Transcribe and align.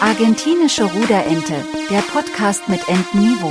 Argentinische 0.00 0.84
Ruderente, 0.84 1.62
der 1.90 2.00
Podcast 2.00 2.66
mit 2.70 2.80
Entenniveau. 2.88 3.50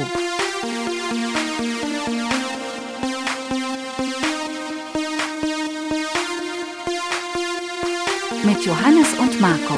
Mit 8.43 8.65
Johannes 8.65 9.13
und 9.20 9.39
Marco. 9.39 9.75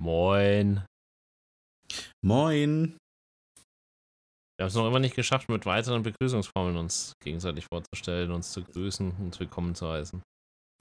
Moin. 0.00 0.84
Moin. 2.22 2.96
Wir 4.56 4.64
haben 4.64 4.68
es 4.68 4.74
noch 4.74 4.88
immer 4.88 4.98
nicht 4.98 5.14
geschafft, 5.14 5.48
mit 5.48 5.64
weiteren 5.64 6.02
Begrüßungsformeln 6.02 6.76
uns 6.76 7.12
gegenseitig 7.22 7.66
vorzustellen, 7.66 8.32
uns 8.32 8.50
zu 8.50 8.64
grüßen, 8.64 9.12
uns 9.20 9.38
willkommen 9.38 9.76
zu 9.76 9.88
heißen. 9.88 10.20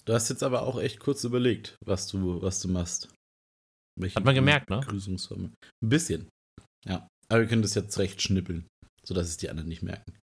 Du 0.08 0.14
hast 0.14 0.30
jetzt 0.30 0.44
aber 0.44 0.62
auch 0.62 0.80
echt 0.80 1.00
kurz 1.00 1.24
überlegt, 1.24 1.76
was 1.86 2.08
du, 2.08 2.42
was 2.42 2.62
du 2.62 2.70
machst. 2.70 3.10
Welche 4.00 4.16
Hat 4.16 4.24
man 4.26 4.36
gemerkt, 4.36 4.70
ne? 4.70 4.80
Begrüßungsformel. 4.80 5.50
Ein 5.84 5.90
bisschen. 5.90 6.30
Ja. 6.86 7.08
Aber 7.30 7.42
wir 7.42 7.48
können 7.48 7.62
das 7.62 7.76
jetzt 7.76 7.98
recht 7.98 8.22
schnippeln, 8.22 8.68
sodass 9.04 9.28
es 9.28 9.38
die 9.38 9.50
anderen 9.50 9.68
nicht 9.68 9.82
merken. 9.84 10.18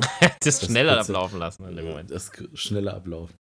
das, 0.20 0.60
Das 0.60 0.64
schneller 0.66 0.96
kurze- 0.96 1.12
ablaufen 1.12 1.38
lassen 1.38 1.64
in 1.64 1.76
dem 1.76 1.86
Moment. 1.86 2.10
Das 2.10 2.30
schneller 2.54 2.94
ablaufen. 2.94 3.34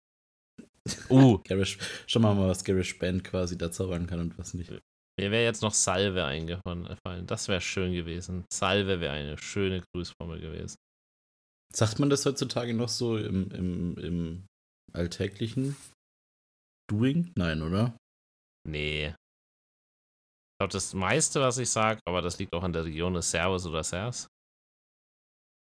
Uh, 1.10 1.38
Garish, 1.44 1.78
schau 2.08 2.20
mal, 2.22 2.34
mal, 2.34 2.48
was 2.48 2.64
Garish 2.64 2.98
Band 2.98 3.26
quasi 3.26 3.58
da 3.58 3.70
zaubern 3.72 4.08
kann 4.08 4.22
und 4.22 4.38
was 4.38 4.54
nicht. 4.54 4.70
mir 4.72 4.80
wäre 5.32 5.44
jetzt 5.44 5.62
noch 5.64 5.74
Salve 5.74 6.24
eingefallen. 6.24 6.88
Das 7.26 7.50
wäre 7.50 7.60
schön 7.60 7.92
gewesen. 7.92 8.46
Salve 8.54 9.02
wäre 9.02 9.12
eine 9.14 9.38
schöne 9.38 9.84
Grüßformel 9.94 10.40
gewesen. 10.40 10.78
Sagt 11.76 12.00
man 12.00 12.10
das 12.10 12.26
heutzutage 12.26 12.74
noch 12.74 12.88
so 12.88 13.18
im, 13.18 13.52
im, 13.52 13.98
im 13.98 14.46
alltäglichen 14.94 15.76
Doing? 16.90 17.32
Nein, 17.36 17.62
oder? 17.62 17.98
Nee. 18.68 19.08
Ich 19.08 20.60
glaube, 20.60 20.74
das 20.74 20.94
meiste, 20.94 21.42
was 21.42 21.58
ich 21.58 21.70
sage, 21.70 22.00
aber 22.08 22.22
das 22.22 22.40
liegt 22.40 22.54
auch 22.54 22.64
an 22.64 22.74
der 22.74 22.86
Region, 22.86 23.16
ist 23.16 23.32
Servus 23.32 23.66
oder 23.66 23.84
Sers. 23.84 24.28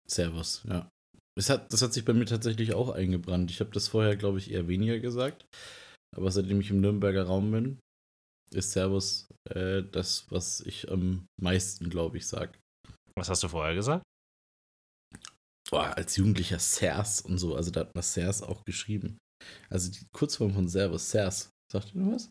Servus, 0.07 0.63
ja. 0.67 0.89
Das 1.37 1.49
hat, 1.49 1.71
das 1.71 1.81
hat 1.81 1.93
sich 1.93 2.03
bei 2.03 2.13
mir 2.13 2.25
tatsächlich 2.25 2.73
auch 2.73 2.89
eingebrannt. 2.89 3.51
Ich 3.51 3.61
habe 3.61 3.71
das 3.71 3.87
vorher, 3.87 4.17
glaube 4.17 4.37
ich, 4.37 4.51
eher 4.51 4.67
weniger 4.67 4.99
gesagt. 4.99 5.45
Aber 6.15 6.29
seitdem 6.29 6.59
ich 6.59 6.71
im 6.71 6.81
Nürnberger 6.81 7.23
Raum 7.23 7.51
bin, 7.51 7.79
ist 8.53 8.71
Servus 8.71 9.29
äh, 9.49 9.81
das, 9.81 10.29
was 10.29 10.59
ich 10.61 10.91
am 10.91 11.25
meisten, 11.41 11.89
glaube 11.89 12.17
ich, 12.17 12.27
sage. 12.27 12.59
Was 13.15 13.29
hast 13.29 13.43
du 13.43 13.47
vorher 13.47 13.75
gesagt? 13.75 14.03
Boah, 15.73 15.95
als 15.95 16.17
Jugendlicher 16.17 16.59
Sers 16.59 17.21
und 17.21 17.37
so. 17.37 17.55
Also 17.55 17.71
da 17.71 17.81
hat 17.81 17.95
man 17.95 18.03
Sers 18.03 18.41
auch 18.41 18.65
geschrieben. 18.65 19.17
Also 19.69 19.91
die 19.91 20.05
Kurzform 20.13 20.53
von 20.53 20.67
Servus, 20.67 21.09
Sers. 21.09 21.49
Sagt 21.71 21.95
ihr 21.95 22.01
noch 22.01 22.13
was? 22.13 22.29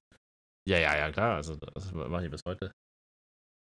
Ja, 0.68 0.78
ja, 0.78 0.96
ja, 0.96 1.10
klar. 1.10 1.36
Also, 1.36 1.56
das 1.56 1.90
mache 1.92 2.26
ich 2.26 2.30
bis 2.30 2.42
heute. 2.46 2.70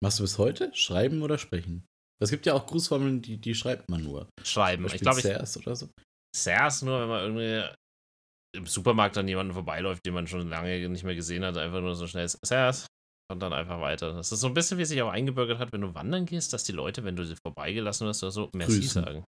Machst 0.03 0.19
du 0.19 0.25
bis 0.25 0.39
heute? 0.39 0.75
Schreiben 0.75 1.23
oder 1.23 1.39
sprechen? 1.39 1.87
Es 2.23 2.31
gibt 2.31 2.47
ja 2.47 2.55
auch 2.55 2.67
Grußformeln, 2.67 3.21
die, 3.21 3.39
die 3.39 3.55
schreibt 3.55 3.91
man 3.91 4.03
nur. 4.03 4.29
Schreiben. 4.43 4.87
Ich 4.87 5.01
glaube, 5.01 5.21
Sers 5.21 5.59
oder 5.59 5.77
so. 5.77 5.91
Sers 6.35 6.83
nur, 6.83 7.01
wenn 7.01 7.09
man 7.09 7.23
irgendwie 7.23 7.77
im 8.57 8.67
Supermarkt 8.67 9.19
an 9.19 9.29
jemanden 9.29 9.53
vorbeiläuft, 9.53 10.05
den 10.07 10.15
man 10.15 10.27
schon 10.27 10.49
lange 10.49 10.89
nicht 10.89 11.05
mehr 11.05 11.15
gesehen 11.15 11.45
hat, 11.45 11.59
einfach 11.59 11.83
nur 11.83 11.95
so 11.95 12.07
schnell 12.07 12.29
Sers 12.29 12.87
und 13.31 13.41
dann 13.41 13.53
einfach 13.53 13.81
weiter. 13.81 14.15
Das 14.15 14.33
ist 14.33 14.41
so 14.41 14.47
ein 14.47 14.55
bisschen, 14.55 14.79
wie 14.79 14.83
es 14.83 14.89
sich 14.89 15.03
auch 15.03 15.11
eingebürgert 15.11 15.59
hat, 15.59 15.73
wenn 15.73 15.83
du 15.83 15.95
wandern 15.95 16.25
gehst, 16.25 16.55
dass 16.55 16.65
die 16.65 16.73
Leute, 16.73 17.05
wenn 17.05 17.17
du 17.17 17.27
sie 17.27 17.37
vorbeigelassen 17.37 18.07
hast 18.09 18.23
oder 18.23 18.33
so, 18.33 18.51
Merci 18.55 18.81
Grüßen. 18.81 19.05
sagen. 19.05 19.25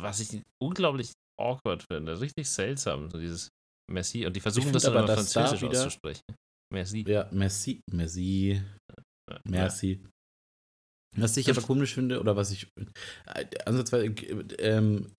Was 0.00 0.20
ich 0.20 0.42
unglaublich 0.62 1.12
awkward 1.40 1.84
finde, 1.90 2.20
richtig 2.20 2.48
seltsam, 2.48 3.10
so 3.10 3.18
dieses 3.18 3.48
Merci. 3.90 4.24
Und 4.26 4.34
die 4.34 4.40
versuchen 4.40 4.72
das 4.72 4.84
aber, 4.86 5.00
immer 5.00 5.06
dass 5.08 5.32
da 5.32 5.40
französisch 5.46 5.68
wieder- 5.68 5.78
auszusprechen. 5.80 6.22
Merci. 6.72 7.04
Ja, 7.06 7.28
merci, 7.30 7.80
merci. 7.92 8.62
Ja. 9.30 9.40
Merci. 9.46 10.04
Was 11.16 11.36
ich 11.36 11.48
aber 11.48 11.62
komisch 11.62 11.94
finde, 11.94 12.18
oder 12.18 12.34
was 12.34 12.50
ich 12.50 12.66
äh, 13.34 13.46
ansatzweise 13.66 14.06
äh, 14.06 14.54
ähm, 14.58 15.12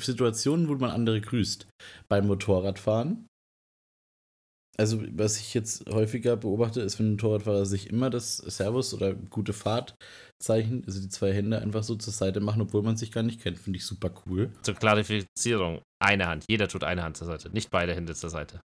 Situationen, 0.00 0.68
wo 0.68 0.74
man 0.74 0.90
andere 0.90 1.20
grüßt. 1.20 1.66
Beim 2.08 2.26
Motorradfahren. 2.26 3.26
Also, 4.78 5.02
was 5.12 5.38
ich 5.38 5.52
jetzt 5.52 5.88
häufiger 5.90 6.36
beobachte, 6.36 6.80
ist, 6.80 6.98
wenn 6.98 7.08
ein 7.08 7.10
Motorradfahrer 7.12 7.66
sich 7.66 7.90
immer 7.90 8.08
das 8.08 8.38
Servus 8.38 8.94
oder 8.94 9.14
gute 9.14 9.52
Fahrt 9.52 9.94
Zeichen, 10.42 10.84
also 10.86 11.00
die 11.00 11.08
zwei 11.08 11.34
Hände 11.34 11.60
einfach 11.60 11.82
so 11.82 11.96
zur 11.96 12.12
Seite 12.12 12.40
machen, 12.40 12.62
obwohl 12.62 12.82
man 12.82 12.96
sich 12.96 13.12
gar 13.12 13.22
nicht 13.22 13.42
kennt. 13.42 13.58
Finde 13.58 13.78
ich 13.78 13.84
super 13.84 14.10
cool. 14.24 14.50
Zur 14.62 14.74
Klarifizierung, 14.74 15.82
eine 16.02 16.26
Hand. 16.26 16.44
Jeder 16.48 16.66
tut 16.66 16.82
eine 16.82 17.02
Hand 17.02 17.18
zur 17.18 17.26
Seite, 17.26 17.50
nicht 17.50 17.70
beide 17.70 17.94
Hände 17.94 18.14
zur 18.14 18.30
Seite. 18.30 18.60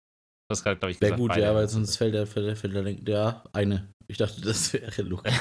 Das 0.49 0.63
gerade, 0.63 0.79
glaube 0.79 0.93
ich, 0.93 1.01
Wäre 1.01 1.17
gut, 1.17 1.35
ja, 1.37 1.55
weil 1.55 1.69
sonst 1.69 1.97
fällt 1.97 2.15
der, 2.15 2.27
fällt 2.27 2.47
der, 2.47 2.57
fällt 2.57 2.75
der, 2.75 3.15
ja, 3.15 3.43
eine. 3.53 3.89
Ich 4.07 4.19
dachte, 4.19 4.43
das 4.43 4.73
wäre 4.75 5.03
logisch. 5.03 5.33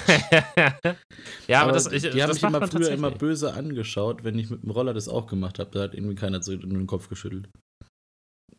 ja, 1.47 1.62
aber, 1.62 1.74
das, 1.74 1.91
ich, 1.91 2.09
die 2.09 2.24
haben 2.24 2.31
mich 2.31 2.41
immer 2.41 2.66
früher 2.68 2.91
immer 2.91 3.12
böse 3.12 3.53
angeschaut, 3.53 4.24
wenn 4.24 4.40
ich 4.40 4.50
mit 4.50 4.63
dem 4.63 4.72
Roller 4.72 4.94
das 4.94 5.09
auch 5.09 5.28
gemacht 5.28 5.59
habe. 5.59 5.72
Da 5.72 5.81
hat 5.81 5.94
irgendwie 5.94 6.16
keiner 6.16 6.41
so 6.41 6.53
in 6.53 6.62
den 6.62 6.88
Kopf 6.88 7.09
geschüttelt. 7.09 7.50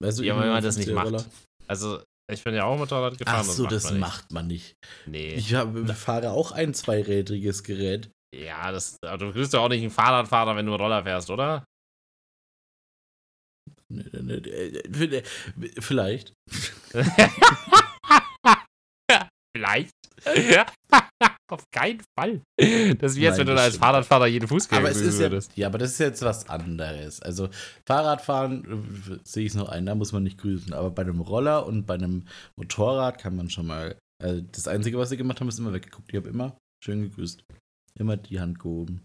Weißt 0.01 0.19
du, 0.19 0.23
Ja, 0.23 0.35
aber 0.35 0.43
wenn 0.43 0.53
man 0.53 0.63
das 0.63 0.77
nicht 0.77 0.91
50er 0.91 0.95
macht. 0.95 1.07
Roller? 1.07 1.25
Also, 1.67 2.03
ich 2.31 2.43
bin 2.43 2.55
ja 2.55 2.65
auch 2.65 2.79
Motorrad 2.79 3.19
gefahren. 3.19 3.41
Ach 3.41 3.45
so, 3.45 3.67
das 3.67 3.85
man 3.85 3.95
nicht. 3.95 4.01
macht 4.01 4.33
man 4.33 4.47
nicht. 4.47 4.75
Nee. 5.07 5.35
Ich 5.35 5.55
hab, 5.55 5.75
fahre 5.91 6.31
auch 6.31 6.53
ein 6.53 6.75
zweirädriges 6.75 7.63
Gerät. 7.63 8.11
Ja, 8.35 8.73
das, 8.73 8.99
aber 9.03 9.19
du 9.19 9.33
grüßt 9.33 9.55
doch 9.55 9.63
auch 9.63 9.69
nicht 9.69 9.83
einen 9.83 9.91
Fahrradfahrer, 9.91 10.57
wenn 10.57 10.67
du 10.67 10.75
Roller 10.75 11.05
fährst, 11.05 11.31
oder? 11.31 11.65
Nee, 13.89 14.05
nee, 14.13 14.41
nee, 14.41 15.17
äh, 15.17 15.23
Vielleicht. 15.81 16.33
Vielleicht. 19.57 19.93
Auf 21.55 21.71
keinen 21.71 22.03
Fall. 22.19 22.43
Das 22.99 23.13
ist 23.13 23.19
wie 23.19 23.23
jetzt, 23.23 23.39
Nein, 23.39 23.39
wenn 23.39 23.47
du 23.47 23.55
das 23.55 23.63
als. 23.63 23.77
Fahrradfahrer 23.77 24.27
jeden 24.27 24.49
Fußgänger 24.49 24.81
Aber 24.81 24.91
es 24.91 25.01
ist 25.01 25.21
ja, 25.21 25.31
würdest. 25.31 25.57
ja, 25.57 25.69
aber 25.69 25.79
das 25.79 25.93
ist 25.93 25.99
jetzt 26.01 26.23
was 26.23 26.49
anderes. 26.49 27.23
Also 27.23 27.49
Fahrradfahren 27.87 28.65
äh, 29.13 29.19
sehe 29.23 29.45
ich 29.45 29.53
es 29.53 29.55
noch 29.55 29.69
ein, 29.69 29.87
da 29.87 29.95
muss 29.95 30.13
man 30.13 30.25
nicht 30.25 30.39
grüßen. 30.39 30.73
Aber 30.73 30.91
bei 30.91 31.03
einem 31.03 31.21
Roller 31.21 31.65
und 31.65 31.87
bei 31.87 31.95
einem 31.95 32.27
Motorrad 32.57 33.19
kann 33.19 33.37
man 33.37 33.51
schon 33.51 33.67
mal. 33.67 33.97
Also 34.21 34.41
das 34.41 34.67
Einzige, 34.67 34.99
was 34.99 35.11
sie 35.11 35.17
gemacht 35.17 35.41
haben, 35.41 35.49
ist 35.49 35.61
immer 35.61 35.73
weggeguckt. 35.73 36.11
Ich 36.11 36.17
habe 36.17 36.29
immer 36.29 36.57
schön 36.83 37.03
gegrüßt. 37.03 37.45
Immer 37.97 38.17
die 38.17 38.41
Hand 38.41 38.59
gehoben. 38.59 39.05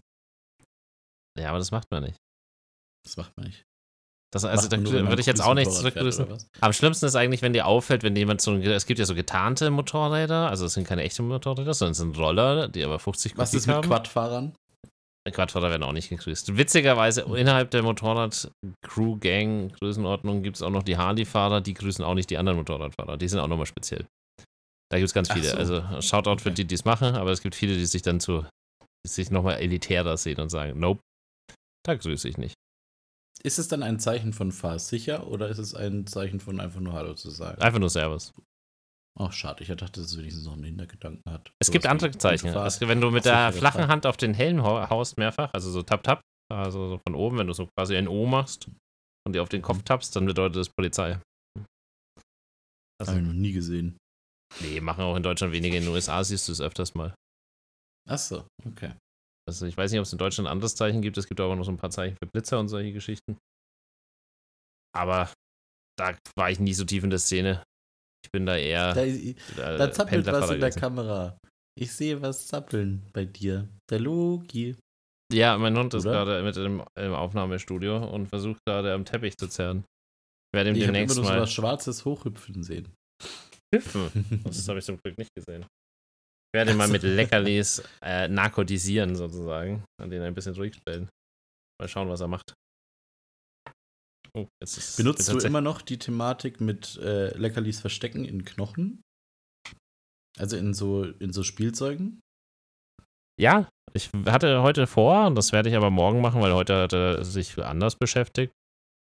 Ja, 1.38 1.50
aber 1.50 1.58
das 1.58 1.70
macht 1.70 1.88
man 1.92 2.02
nicht. 2.02 2.16
Das 3.04 3.16
macht 3.16 3.36
man 3.36 3.46
nicht. 3.46 3.62
Das, 4.32 4.44
also, 4.44 4.68
da 4.68 4.78
würde 4.78 5.20
ich 5.20 5.26
jetzt 5.26 5.40
auch 5.42 5.54
nicht 5.54 5.66
Motorrad 5.66 5.92
fährt, 5.92 6.12
zurückgrüßen. 6.14 6.30
was? 6.30 6.46
Am 6.60 6.72
schlimmsten 6.72 7.06
ist 7.06 7.16
eigentlich, 7.16 7.42
wenn 7.42 7.52
dir 7.52 7.66
auffällt, 7.66 8.04
wenn 8.04 8.14
jemand 8.14 8.40
so 8.40 8.54
es 8.56 8.86
gibt 8.86 9.00
ja 9.00 9.04
so 9.04 9.16
getarnte 9.16 9.70
Motorräder, 9.70 10.48
also 10.48 10.66
es 10.66 10.74
sind 10.74 10.86
keine 10.86 11.02
echten 11.02 11.26
Motorräder, 11.26 11.74
sondern 11.74 11.92
es 11.92 11.98
sind 11.98 12.16
Roller, 12.16 12.68
die 12.68 12.84
aber 12.84 13.00
50 13.00 13.36
Was 13.36 13.50
Kubik 13.50 13.58
ist 13.60 13.66
mit 13.66 13.76
haben. 13.76 13.88
Quadfahrern? 13.88 14.52
Quadfahrer 15.30 15.70
werden 15.70 15.82
auch 15.82 15.92
nicht 15.92 16.08
gegrüßt. 16.08 16.56
Witzigerweise, 16.56 17.22
innerhalb 17.22 17.70
der 17.72 17.82
Motorrad-Crew-Gang 17.82 19.72
Größenordnung 19.72 20.42
gibt 20.42 20.56
es 20.56 20.62
auch 20.62 20.70
noch 20.70 20.82
die 20.82 20.96
Harley-Fahrer, 20.96 21.60
die 21.60 21.74
grüßen 21.74 22.04
auch 22.04 22.14
nicht 22.14 22.30
die 22.30 22.38
anderen 22.38 22.58
Motorradfahrer. 22.58 23.16
Die 23.16 23.28
sind 23.28 23.38
auch 23.38 23.46
nochmal 23.48 23.66
speziell. 23.66 24.06
Da 24.90 24.96
gibt 24.98 25.06
es 25.08 25.14
ganz 25.14 25.30
viele. 25.30 25.50
so. 25.50 25.56
Also 25.56 25.82
Shoutout 26.00 26.38
für 26.40 26.48
Okay. 26.48 26.54
die, 26.54 26.64
die 26.66 26.74
es 26.74 26.84
machen, 26.84 27.14
aber 27.16 27.30
es 27.30 27.42
gibt 27.42 27.54
viele, 27.54 27.74
die 27.74 27.86
sich 27.86 28.02
dann 28.02 28.18
zu, 28.18 28.44
die 29.06 29.10
sich 29.10 29.30
nochmal 29.30 29.56
elitärer 29.58 30.16
sehen 30.16 30.40
und 30.40 30.48
sagen, 30.48 30.78
nope, 30.80 31.00
da 31.86 31.94
grüße 31.94 32.28
ich 32.28 32.38
nicht. 32.38 32.54
Ist 33.42 33.58
es 33.58 33.68
dann 33.68 33.82
ein 33.82 33.98
Zeichen 33.98 34.32
von 34.32 34.52
fahr 34.52 34.78
sicher 34.78 35.26
oder 35.26 35.48
ist 35.48 35.58
es 35.58 35.74
ein 35.74 36.06
Zeichen 36.06 36.40
von 36.40 36.60
einfach 36.60 36.80
nur 36.80 36.92
Hallo 36.92 37.14
zu 37.14 37.30
sagen? 37.30 37.60
Einfach 37.62 37.78
nur 37.78 37.88
Servus. 37.88 38.32
Ach, 39.18 39.32
schade. 39.32 39.62
Ich 39.62 39.68
dachte, 39.68 40.00
dass 40.00 40.10
es 40.12 40.18
wenigstens 40.18 40.44
noch 40.44 40.52
einen 40.52 40.64
Hintergedanken 40.64 41.22
hat. 41.30 41.50
Es 41.58 41.66
Sowas 41.66 41.72
gibt 41.72 41.86
andere 41.86 42.10
Zeichen. 42.12 42.48
Es, 42.54 42.80
wenn 42.80 43.00
du 43.00 43.10
mit 43.10 43.24
der 43.24 43.52
flachen. 43.52 43.88
Hand 43.88 44.06
auf 44.06 44.16
den 44.16 44.34
Helm 44.34 44.62
hau- 44.62 44.88
haust 44.88 45.16
mehrfach, 45.18 45.50
also 45.52 45.70
so 45.70 45.82
tap 45.82 46.02
tap, 46.02 46.20
also 46.52 46.88
so 46.88 46.98
von 47.06 47.14
oben, 47.14 47.38
wenn 47.38 47.46
du 47.46 47.52
so 47.52 47.66
quasi 47.76 47.96
ein 47.96 48.08
O 48.08 48.26
machst 48.26 48.68
und 49.26 49.34
dir 49.34 49.42
auf 49.42 49.48
den 49.48 49.60
Mhm. 49.60 49.64
Kopf 49.64 49.82
tappst, 49.82 50.14
dann 50.16 50.26
bedeutet 50.26 50.56
das 50.56 50.68
Polizei. 50.68 51.18
Also, 53.00 53.12
Habe 53.12 53.20
ich 53.22 53.26
noch 53.26 53.32
nie 53.34 53.52
gesehen. 53.52 53.96
nee, 54.60 54.80
machen 54.80 55.02
auch 55.02 55.16
in 55.16 55.22
Deutschland 55.22 55.52
wenige. 55.52 55.76
In 55.78 55.84
den 55.84 55.92
USA 55.92 56.22
siehst 56.22 56.46
du 56.48 56.52
es 56.52 56.60
öfters 56.60 56.94
mal. 56.94 57.14
Ach 58.08 58.18
so, 58.18 58.46
okay. 58.66 58.92
Also 59.48 59.66
ich 59.66 59.76
weiß 59.76 59.90
nicht, 59.90 59.98
ob 60.00 60.06
es 60.06 60.12
in 60.12 60.18
Deutschland 60.18 60.48
ein 60.48 60.52
anderes 60.52 60.74
Zeichen 60.76 61.02
gibt. 61.02 61.18
Es 61.18 61.26
gibt 61.26 61.40
aber 61.40 61.56
noch 61.56 61.64
so 61.64 61.72
ein 61.72 61.76
paar 61.76 61.90
Zeichen 61.90 62.16
für 62.16 62.28
Blitzer 62.32 62.58
und 62.60 62.68
solche 62.68 62.92
Geschichten. 62.92 63.38
Aber 64.96 65.32
da 65.98 66.16
war 66.36 66.50
ich 66.50 66.60
nie 66.60 66.74
so 66.74 66.84
tief 66.84 67.04
in 67.04 67.10
der 67.10 67.18
Szene. 67.18 67.62
Ich 68.24 68.30
bin 68.32 68.46
da 68.46 68.56
eher 68.56 68.94
Da, 68.94 69.04
äh, 69.04 69.34
da 69.56 69.90
zappelt 69.90 70.26
was 70.26 70.50
in 70.50 70.60
der. 70.60 70.70
Kamera. 70.70 71.38
Ich 71.78 71.92
sehe 71.92 72.20
was 72.20 72.46
zappeln 72.46 73.06
bei 73.12 73.24
dir. 73.24 73.68
Der 73.90 74.00
Logi. 74.00 74.76
Ja, 75.32 75.56
mein 75.56 75.76
Hund 75.78 75.94
ist 75.94 76.04
Oder? 76.04 76.12
gerade 76.24 76.42
mit 76.42 76.56
im, 76.56 76.82
im 76.96 77.14
Aufnahmestudio 77.14 78.04
und 78.12 78.26
versucht 78.26 78.58
gerade 78.66 78.92
am 78.92 79.04
Teppich 79.04 79.36
zu 79.38 79.48
zerren. 79.48 79.84
Ich 80.52 80.56
werde 80.56 80.70
ihm 80.70 80.76
Ich 80.76 80.82
habe 80.82 80.88
immer 80.90 80.98
demnächst 80.98 81.16
nur 81.16 81.24
so 81.24 81.30
mal 81.30 81.40
was 81.40 81.52
Schwarzes 81.52 82.04
hochhüpfen 82.04 82.62
sehen. 82.62 82.92
hüpfen. 83.74 84.10
Das 84.44 84.68
habe 84.68 84.80
ich 84.80 84.84
zum 84.84 84.98
Glück 84.98 85.16
nicht 85.16 85.30
gesehen. 85.34 85.64
Ich 86.52 86.58
werde 86.58 86.72
ihn 86.72 86.78
mal 86.78 86.88
mit 86.88 87.04
Leckerlis 87.04 87.80
äh, 88.02 88.26
narkotisieren 88.26 89.14
sozusagen. 89.14 89.84
An 90.02 90.10
den 90.10 90.22
ein 90.22 90.34
bisschen 90.34 90.54
ruhig 90.56 90.74
stellen. 90.74 91.08
Mal 91.80 91.86
schauen, 91.86 92.08
was 92.08 92.20
er 92.20 92.26
macht. 92.26 92.54
Oh, 94.36 94.48
jetzt 94.60 94.76
ist 94.76 94.96
Benutzt 94.96 95.28
du 95.28 95.38
immer 95.38 95.60
noch 95.60 95.80
die 95.80 95.98
Thematik 95.98 96.60
mit 96.60 96.96
äh, 96.98 97.36
Leckerlis 97.36 97.80
verstecken 97.80 98.24
in 98.24 98.44
Knochen? 98.44 99.00
Also 100.38 100.56
in 100.56 100.74
so, 100.74 101.04
in 101.04 101.32
so 101.32 101.44
Spielzeugen? 101.44 102.20
Ja, 103.40 103.68
ich 103.94 104.10
hatte 104.26 104.62
heute 104.62 104.88
vor, 104.88 105.28
und 105.28 105.36
das 105.36 105.52
werde 105.52 105.68
ich 105.68 105.76
aber 105.76 105.90
morgen 105.90 106.20
machen, 106.20 106.40
weil 106.40 106.52
heute 106.52 106.76
hat 106.76 106.92
er 106.92 107.24
sich 107.24 107.58
anders 107.58 107.94
beschäftigt. 107.96 108.52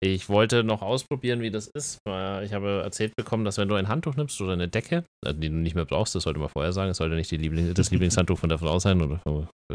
Ich 0.02 0.28
wollte 0.28 0.64
noch 0.64 0.82
ausprobieren, 0.82 1.42
wie 1.42 1.52
das 1.52 1.68
ist. 1.68 1.98
Ich 2.06 2.54
habe 2.54 2.82
erzählt 2.84 3.16
bekommen, 3.16 3.46
dass 3.46 3.58
wenn 3.58 3.70
du 3.70 3.76
ein 3.76 3.88
Handtuch 3.88 4.16
nimmst 4.16 4.40
oder 4.42 4.54
eine 4.54 4.68
Decke, 4.68 5.06
also 5.26 5.40
die 5.40 5.50
du 5.50 5.56
nicht 5.56 5.76
mehr 5.76 5.86
brauchst, 5.86 6.14
das 6.14 6.24
sollte 6.24 6.40
man 6.40 6.50
vorher 6.50 6.74
sagen, 6.74 6.92
es 6.92 6.98
sollte 6.98 7.16
nicht 7.16 7.32
die 7.32 7.38
Liebling 7.38 7.74
das 7.74 7.90
Lieblingshandtuch 7.92 8.38
von 8.38 8.50
der 8.50 8.60
Frau 8.60 8.80
sein 8.80 9.02
oder 9.02 9.22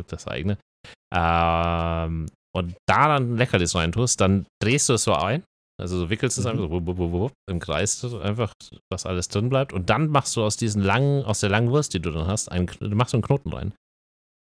das 0.09 0.27
eigene. 0.29 0.59
Ähm, 1.15 2.27
und 2.55 2.75
da 2.87 3.09
dann 3.09 3.37
Leckerlis 3.37 3.75
reintust, 3.75 4.21
dann 4.21 4.47
drehst 4.63 4.89
du 4.89 4.95
es 4.95 5.05
so 5.05 5.15
ein. 5.15 5.45
Also 5.81 6.05
du 6.05 6.11
wickelst 6.11 6.37
es 6.39 6.45
Mhm. 6.45 6.51
einfach 6.51 6.65
so 6.65 6.71
wupp, 6.73 6.87
wupp, 6.87 7.13
wupp, 7.13 7.33
im 7.49 7.61
Kreis 7.61 8.05
einfach, 8.05 8.53
dass 8.91 9.07
alles 9.07 9.29
drin 9.29 9.49
bleibt. 9.49 9.73
Und 9.73 9.89
dann 9.89 10.09
machst 10.09 10.37
du 10.37 10.43
aus 10.43 10.57
diesen 10.57 10.83
langen, 10.83 11.25
aus 11.25 11.41
der 11.41 11.51
langen 11.51 11.71
Wurst, 11.71 11.95
die 11.95 12.01
du 12.01 12.11
dann 12.11 12.27
hast, 12.27 12.51
einen, 12.51 12.67
du 12.67 12.95
machst 12.97 13.13
so 13.13 13.17
einen 13.17 13.23
Knoten 13.23 13.53
rein. 13.53 13.73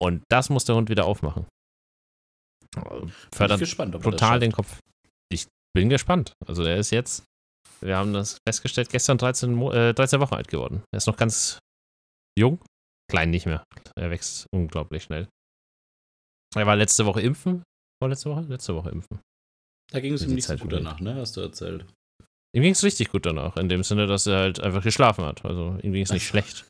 Und 0.02 0.22
das 0.30 0.50
muss 0.50 0.64
der 0.64 0.74
Hund 0.74 0.90
wieder 0.90 1.06
aufmachen. 1.06 1.46
Bin 2.74 3.08
ich 3.08 3.36
Fördert 3.36 3.58
gespannt, 3.60 3.94
ob 3.94 4.04
er 4.04 4.10
das 4.10 4.20
total 4.20 4.40
den 4.40 4.52
Kopf. 4.52 4.78
Ich 5.74 5.80
bin 5.80 5.88
gespannt. 5.88 6.34
Also 6.46 6.64
er 6.64 6.76
ist 6.76 6.90
jetzt, 6.90 7.24
wir 7.80 7.96
haben 7.96 8.12
das 8.12 8.36
festgestellt, 8.46 8.90
gestern 8.90 9.16
13, 9.16 9.54
Mo 9.54 9.72
äh, 9.72 9.94
13 9.94 10.20
Wochen 10.20 10.34
alt 10.34 10.48
geworden. 10.48 10.82
Er 10.92 10.98
ist 10.98 11.06
noch 11.06 11.16
ganz 11.16 11.58
jung, 12.38 12.62
klein 13.10 13.30
nicht 13.30 13.46
mehr. 13.46 13.64
Er 13.96 14.10
wächst 14.10 14.46
unglaublich 14.54 15.04
schnell. 15.04 15.28
Er 16.54 16.66
war 16.66 16.76
letzte 16.76 17.06
Woche 17.06 17.22
impfen. 17.22 17.62
Vorletzte 18.02 18.28
Woche? 18.30 18.42
Letzte 18.42 18.74
Woche 18.74 18.90
impfen. 18.90 19.20
Da 19.90 20.00
ging 20.00 20.12
es 20.12 20.22
ihm 20.22 20.34
nicht 20.34 20.46
so 20.46 20.56
gut 20.56 20.72
danach, 20.72 21.00
ne? 21.00 21.14
Hast 21.14 21.36
du 21.36 21.40
erzählt. 21.40 21.86
Ihm 22.54 22.62
ging 22.62 22.72
es 22.72 22.84
richtig 22.84 23.10
gut 23.10 23.24
danach, 23.24 23.56
in 23.56 23.70
dem 23.70 23.82
Sinne, 23.82 24.06
dass 24.06 24.26
er 24.26 24.38
halt 24.40 24.60
einfach 24.60 24.82
geschlafen 24.82 25.24
hat. 25.24 25.44
Also 25.46 25.78
ihm 25.82 25.92
ging 25.92 26.02
es 26.02 26.12
nicht 26.12 26.26
schlecht. 26.26 26.68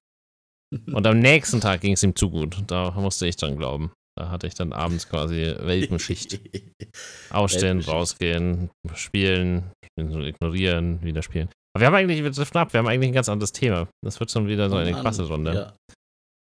Und 0.87 1.07
am 1.07 1.19
nächsten 1.19 1.61
Tag 1.61 1.81
ging 1.81 1.95
es 1.95 2.03
ihm 2.05 2.15
zu 2.15 2.31
gut. 2.31 2.63
Da 2.69 2.93
musste 2.93 3.27
ich 3.27 3.37
dran 3.37 3.57
glauben. 3.57 3.93
Da 4.19 4.31
hatte 4.31 4.47
ich 4.47 4.55
dann 4.55 4.73
abends 4.73 5.09
quasi 5.09 5.55
Welpenschicht. 5.59 6.35
Aufstehen, 7.31 7.63
Welpenschicht. 7.63 7.95
rausgehen, 7.95 8.71
spielen, 8.95 9.73
ignorieren, 9.97 11.03
wieder 11.03 11.23
spielen. 11.23 11.49
Aber 11.75 11.83
wir 11.83 11.87
haben 11.87 11.95
eigentlich, 11.95 12.23
wir 12.23 12.31
driften 12.31 12.61
ab, 12.61 12.73
wir 12.73 12.79
haben 12.79 12.89
eigentlich 12.89 13.11
ein 13.11 13.15
ganz 13.15 13.29
anderes 13.29 13.53
Thema. 13.53 13.89
Das 14.05 14.21
wird 14.21 14.31
schon 14.31 14.47
wieder 14.47 14.69
so 14.69 14.77
eine 14.77 14.93
krasse 14.93 15.27
Runde. 15.27 15.55
Ja. 15.55 15.77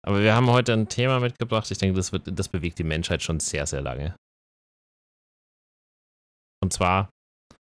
Aber 0.06 0.22
wir 0.22 0.34
haben 0.34 0.48
heute 0.48 0.72
ein 0.72 0.88
Thema 0.88 1.20
mitgebracht, 1.20 1.70
ich 1.70 1.76
denke, 1.76 1.96
das, 1.96 2.12
wird, 2.12 2.22
das 2.26 2.48
bewegt 2.48 2.78
die 2.78 2.84
Menschheit 2.84 3.22
schon 3.22 3.40
sehr, 3.40 3.66
sehr 3.66 3.82
lange. 3.82 4.16
Und 6.62 6.72
zwar 6.72 7.10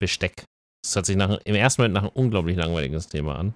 Besteck. 0.01 0.43
Das 0.83 0.95
hört 0.95 1.05
sich 1.05 1.15
nach, 1.15 1.39
im 1.45 1.55
ersten 1.55 1.81
Moment 1.81 1.93
nach 1.93 2.01
einem 2.03 2.11
unglaublich 2.11 2.57
langweiliges 2.57 3.07
Thema 3.07 3.37
an. 3.37 3.53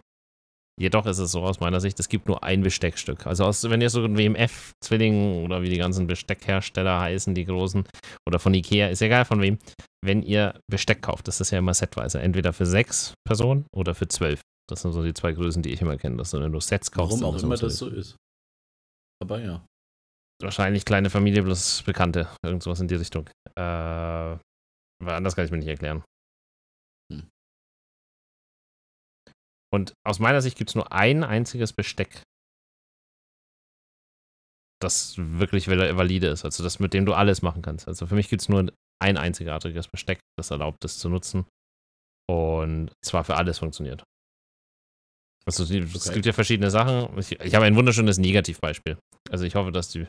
Jedoch 0.79 1.07
ist 1.07 1.17
es 1.17 1.31
so 1.31 1.41
aus 1.41 1.59
meiner 1.59 1.79
Sicht, 1.79 1.99
es 1.99 2.07
gibt 2.07 2.27
nur 2.27 2.43
ein 2.43 2.61
Besteckstück. 2.61 3.25
Also 3.25 3.45
aus, 3.45 3.67
wenn 3.67 3.81
ihr 3.81 3.89
so 3.89 4.03
ein 4.03 4.17
WMF-Zwilling 4.17 5.43
oder 5.43 5.63
wie 5.63 5.69
die 5.69 5.77
ganzen 5.77 6.05
Besteckhersteller 6.05 6.99
heißen, 6.99 7.33
die 7.33 7.45
großen, 7.45 7.83
oder 8.27 8.37
von 8.37 8.53
Ikea, 8.53 8.89
ist 8.89 9.01
egal 9.01 9.25
von 9.25 9.41
wem, 9.41 9.57
wenn 10.05 10.21
ihr 10.21 10.59
Besteck 10.69 11.01
kauft, 11.01 11.27
das 11.27 11.41
ist 11.41 11.49
ja 11.49 11.57
immer 11.57 11.73
setweise, 11.73 12.21
entweder 12.21 12.53
für 12.53 12.67
sechs 12.67 13.13
Personen 13.25 13.65
oder 13.75 13.95
für 13.95 14.07
zwölf. 14.07 14.41
Das 14.69 14.81
sind 14.81 14.91
so 14.93 15.01
die 15.01 15.13
zwei 15.13 15.31
Größen, 15.31 15.63
die 15.63 15.71
ich 15.71 15.81
immer 15.81 15.97
kenne. 15.97 16.17
Das 16.17 16.31
sind, 16.31 16.43
wenn 16.43 16.51
du 16.51 16.59
Sets 16.59 16.91
kaufst. 16.91 17.21
Warum 17.21 17.35
auch 17.35 17.41
immer 17.41 17.55
das 17.55 17.77
so 17.77 17.87
ist. 17.87 18.17
Aber 19.23 19.39
ja. 19.39 19.65
Wahrscheinlich 20.41 20.85
kleine 20.85 21.09
Familie 21.09 21.41
plus 21.41 21.81
Bekannte. 21.83 22.27
Irgend 22.45 22.63
sowas 22.63 22.79
in 22.79 22.87
die 22.87 22.95
Richtung. 22.95 23.27
Äh, 23.55 23.61
weil 23.61 25.15
anders 25.15 25.35
kann 25.35 25.45
ich 25.45 25.51
mir 25.51 25.57
nicht 25.57 25.67
erklären. 25.67 26.03
Hm. 27.11 27.27
Und 29.77 29.93
aus 30.03 30.17
meiner 30.17 30.41
Sicht 30.41 30.57
gibt 30.57 30.71
es 30.71 30.75
nur 30.75 30.91
ein 30.91 31.23
einziges 31.23 31.71
Besteck, 31.71 32.23
das 34.81 35.15
wirklich 35.17 35.67
val- 35.67 35.95
valide 35.95 36.27
ist. 36.27 36.45
Also 36.45 36.63
das, 36.63 36.79
mit 36.79 36.95
dem 36.95 37.05
du 37.05 37.13
alles 37.13 37.43
machen 37.43 37.61
kannst. 37.61 37.87
Also 37.87 38.07
für 38.07 38.15
mich 38.15 38.27
gibt 38.27 38.41
es 38.41 38.49
nur 38.49 38.71
ein 38.99 39.17
einzigartiges 39.17 39.87
Besteck, 39.87 40.19
das 40.35 40.49
erlaubt 40.49 40.83
es 40.83 40.97
zu 40.97 41.09
nutzen. 41.09 41.45
Und 42.27 42.91
zwar 43.05 43.23
für 43.23 43.35
alles 43.35 43.59
funktioniert. 43.59 44.03
Also 45.45 45.63
es 45.63 45.71
Okay. 46.07 46.13
gibt 46.15 46.25
ja 46.25 46.33
verschiedene 46.33 46.71
Sachen. 46.71 47.15
Ich, 47.19 47.39
ich 47.39 47.53
habe 47.53 47.65
ein 47.65 47.75
wunderschönes 47.75 48.17
Negativbeispiel. 48.17 48.97
Also 49.29 49.45
ich 49.45 49.53
hoffe, 49.53 49.71
dass 49.71 49.89
die, 49.89 50.07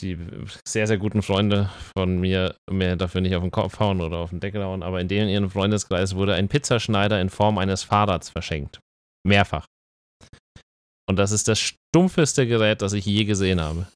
die 0.00 0.18
sehr, 0.66 0.86
sehr 0.86 0.98
guten 0.98 1.22
Freunde 1.22 1.70
von 1.96 2.18
mir 2.18 2.56
mir 2.70 2.96
dafür 2.96 3.20
nicht 3.20 3.34
auf 3.34 3.42
den 3.42 3.50
Kopf 3.50 3.78
hauen 3.78 4.00
oder 4.00 4.18
auf 4.18 4.30
den 4.30 4.40
Deckel 4.40 4.62
hauen, 4.64 4.82
aber 4.82 5.00
in 5.00 5.08
denen 5.08 5.28
ihrem 5.28 5.50
Freundeskreis 5.50 6.14
wurde 6.14 6.34
ein 6.34 6.48
Pizzaschneider 6.48 7.20
in 7.20 7.30
Form 7.30 7.58
eines 7.58 7.82
Fahrrads 7.82 8.30
verschenkt. 8.30 8.80
Mehrfach. 9.26 9.66
Und 11.08 11.16
das 11.16 11.32
ist 11.32 11.48
das 11.48 11.58
stumpfeste 11.60 12.46
Gerät, 12.46 12.82
das 12.82 12.92
ich 12.92 13.04
je 13.04 13.24
gesehen 13.24 13.60
habe. 13.60 13.86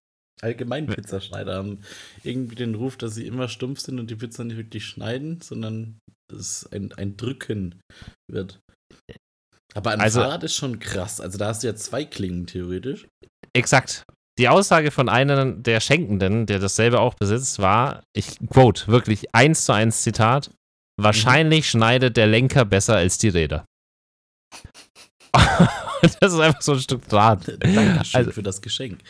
Allgemein 0.43 0.87
Pizzaschneider 0.87 1.55
haben 1.56 1.81
irgendwie 2.25 2.56
den 2.56 2.75
Ruf, 2.75 2.97
dass 2.97 3.15
sie 3.15 3.27
immer 3.27 3.49
stumpf 3.49 3.79
sind 3.81 3.99
und 4.01 4.11
die 4.11 4.17
Pizza 4.17 4.45
nicht 4.45 4.56
wirklich 4.56 4.85
schneiden, 4.85 5.41
sondern 5.41 5.99
es 6.33 6.67
ein, 6.73 6.93
ein 6.95 7.17
Drücken 7.17 7.81
wird. 8.31 8.59
Aber 9.75 9.93
ein 9.93 10.01
Also- 10.01 10.21
Fahrrad 10.21 10.43
ist 10.45 10.55
schon 10.56 10.81
krass. 10.81 11.21
Also 11.21 11.39
da 11.39 11.47
hast 11.49 11.62
du 11.62 11.69
ja 11.69 11.75
zwei 11.77 12.05
Klingen 12.05 12.47
theoretisch. 12.47 13.06
Exakt. 13.56 14.03
Die 14.39 14.49
Aussage 14.49 14.91
von 14.91 15.09
einem 15.09 15.63
der 15.63 15.81
Schenkenden, 15.81 16.47
der 16.47 16.59
dasselbe 16.59 17.01
auch 17.01 17.15
besitzt, 17.15 17.61
war, 17.61 18.03
ich 18.13 18.39
quote, 18.51 18.89
wirklich 18.89 19.35
eins 19.35 19.65
zu 19.65 19.73
eins 19.73 20.03
Zitat, 20.03 20.51
wahrscheinlich 21.01 21.69
schneidet 21.69 22.17
der 22.17 22.27
Lenker 22.27 22.65
besser 22.65 22.97
als 22.97 23.19
die 23.19 23.29
Räder. 23.29 23.65
das 26.21 26.33
ist 26.33 26.41
einfach 26.41 26.63
so 26.63 26.73
ein 26.73 26.81
Stück 26.81 27.09
Draht. 27.09 27.47
Dankeschön 27.61 28.19
Also- 28.21 28.31
für 28.33 28.43
das 28.43 28.61
Geschenk. 28.61 29.01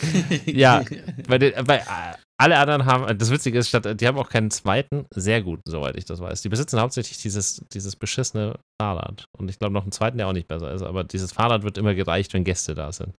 Ja. 0.46 0.84
Bei, 1.28 1.38
den, 1.38 1.64
bei 1.64 1.82
alle 2.40 2.58
anderen 2.58 2.84
haben, 2.86 3.18
das 3.18 3.30
Witzige 3.30 3.58
ist, 3.58 3.72
die 3.72 4.06
haben 4.06 4.18
auch 4.18 4.28
keinen 4.28 4.50
zweiten, 4.50 5.06
sehr 5.12 5.42
guten, 5.42 5.62
soweit 5.68 5.96
ich 5.96 6.04
das 6.04 6.20
weiß. 6.20 6.42
Die 6.42 6.48
besitzen 6.48 6.80
hauptsächlich 6.80 7.18
dieses, 7.18 7.64
dieses 7.72 7.96
beschissene 7.96 8.54
Fahrrad. 8.80 9.24
Und 9.36 9.50
ich 9.50 9.58
glaube 9.58 9.74
noch 9.74 9.82
einen 9.82 9.92
zweiten, 9.92 10.18
der 10.18 10.28
auch 10.28 10.32
nicht 10.32 10.48
besser 10.48 10.72
ist. 10.72 10.82
Aber 10.82 11.02
dieses 11.04 11.32
Fahrrad 11.32 11.64
wird 11.64 11.78
immer 11.78 11.94
gereicht, 11.94 12.32
wenn 12.34 12.44
Gäste 12.44 12.74
da 12.76 12.92
sind. 12.92 13.14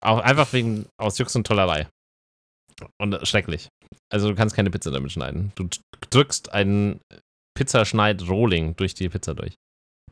Auch 0.00 0.18
einfach 0.18 0.52
wegen, 0.52 0.86
aus 0.98 1.18
Jux 1.18 1.34
und 1.36 1.46
Tollerei. 1.46 1.88
Und 2.98 3.26
schrecklich. 3.26 3.68
Also 4.12 4.28
du 4.28 4.34
kannst 4.34 4.54
keine 4.54 4.70
Pizza 4.70 4.90
damit 4.90 5.12
schneiden. 5.12 5.52
Du 5.54 5.68
drückst 6.10 6.52
einen 6.52 7.00
Pizzaschneid-Rolling 7.56 8.76
durch 8.76 8.94
die 8.94 9.08
Pizza 9.08 9.34
durch. 9.34 9.54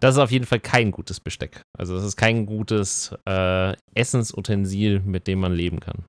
Das 0.01 0.17
ist 0.17 0.21
auf 0.21 0.31
jeden 0.31 0.47
Fall 0.47 0.61
kein 0.61 0.91
gutes 0.91 1.21
Besteck. 1.21 1.63
Also 1.79 1.95
das 1.95 2.05
ist 2.05 2.17
kein 2.17 2.47
gutes 2.47 3.15
äh, 3.29 3.77
Essensutensil, 3.95 5.01
mit 5.01 5.27
dem 5.27 5.41
man 5.41 5.53
leben 5.53 5.81
kann. 5.81 6.05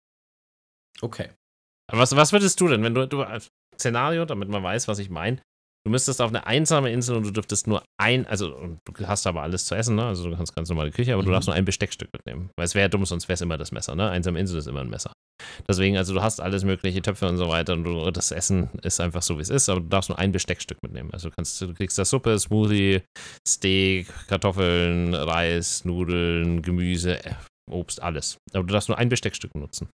Okay. 1.02 1.30
Was, 1.92 2.16
was 2.16 2.32
würdest 2.32 2.60
du 2.60 2.68
denn, 2.68 2.84
wenn 2.84 2.96
du, 2.96 3.08
du 3.08 3.22
als 3.22 3.50
Szenario, 3.76 4.26
damit 4.26 4.50
man 4.50 4.64
weiß, 4.64 4.88
was 4.88 5.00
ich 5.00 5.10
meine, 5.10 5.42
du 5.86 5.92
müsstest 5.92 6.22
auf 6.22 6.30
eine 6.30 6.46
einsame 6.48 6.92
Insel 6.92 7.16
und 7.18 7.24
du 7.24 7.32
dürftest 7.32 7.68
nur 7.68 7.84
ein, 8.02 8.26
also 8.26 8.78
du 8.86 9.08
hast 9.08 9.28
aber 9.28 9.42
alles 9.44 9.66
zu 9.66 9.76
essen, 9.76 9.96
ne? 9.96 10.06
Also 10.06 10.30
du 10.30 10.36
kannst 10.36 10.56
ganz 10.56 10.70
normale 10.70 10.92
Küche, 10.92 11.14
aber 11.14 11.24
du 11.24 11.30
Mhm. 11.30 11.34
darfst 11.34 11.48
nur 11.48 11.56
ein 11.56 11.66
Besteckstück 11.66 12.10
mitnehmen. 12.14 12.50
Weil 12.58 12.66
es 12.66 12.76
wäre 12.76 12.90
dumm, 12.90 13.06
sonst 13.06 13.28
wäre 13.28 13.36
es 13.36 13.42
immer 13.42 13.58
das 13.58 13.72
Messer, 13.72 13.96
ne? 13.96 14.10
Einsame 14.10 14.40
Insel 14.40 14.58
ist 14.60 14.68
immer 14.68 14.82
ein 14.82 14.90
Messer. 14.90 15.12
Deswegen, 15.68 15.98
also 15.98 16.14
du 16.14 16.22
hast 16.22 16.40
alles 16.42 16.64
mögliche 16.64 17.02
Töpfe 17.02 17.28
und 17.28 17.38
so 17.38 17.50
weiter 17.50 17.74
und 17.74 17.84
du, 17.84 18.10
das 18.12 18.32
Essen 18.32 18.70
ist 18.84 19.00
einfach 19.02 19.22
so, 19.22 19.38
wie 19.38 19.42
es 19.42 19.50
ist, 19.50 19.68
aber 19.70 19.82
du 19.82 19.88
darfst 19.88 20.10
nur 20.10 20.18
ein 20.18 20.32
Besteckstück 20.32 20.78
mitnehmen. 20.82 21.12
Also 21.14 21.30
du 21.30 21.36
kannst, 21.36 21.62
du 21.62 21.74
kriegst 21.74 21.98
da 21.98 22.06
Suppe, 22.06 22.40
Smoothie, 22.40 23.02
Steak, 23.48 24.08
Kartoffeln, 24.28 25.14
Reis, 25.14 25.84
Nudeln, 25.86 26.62
Gemüse, 26.62 27.24
äh, 27.26 27.34
Obst, 27.70 28.02
alles. 28.02 28.38
Aber 28.54 28.64
du 28.64 28.74
darfst 28.74 28.90
nur 28.90 28.98
ein 28.98 29.10
Besteckstück 29.10 29.54
nutzen. 29.56 29.90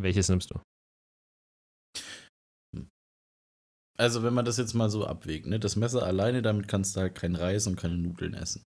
Welches 0.00 0.28
nimmst 0.28 0.50
du? 0.50 0.60
Also, 3.98 4.22
wenn 4.22 4.34
man 4.34 4.44
das 4.44 4.58
jetzt 4.58 4.74
mal 4.74 4.90
so 4.90 5.06
abwägt, 5.06 5.46
ne? 5.46 5.58
Das 5.58 5.76
Messer 5.76 6.02
alleine, 6.02 6.42
damit 6.42 6.68
kannst 6.68 6.96
du 6.96 7.00
halt 7.00 7.14
kein 7.14 7.34
Reis 7.34 7.66
und 7.66 7.76
keine 7.76 7.96
Nudeln 7.96 8.34
essen. 8.34 8.62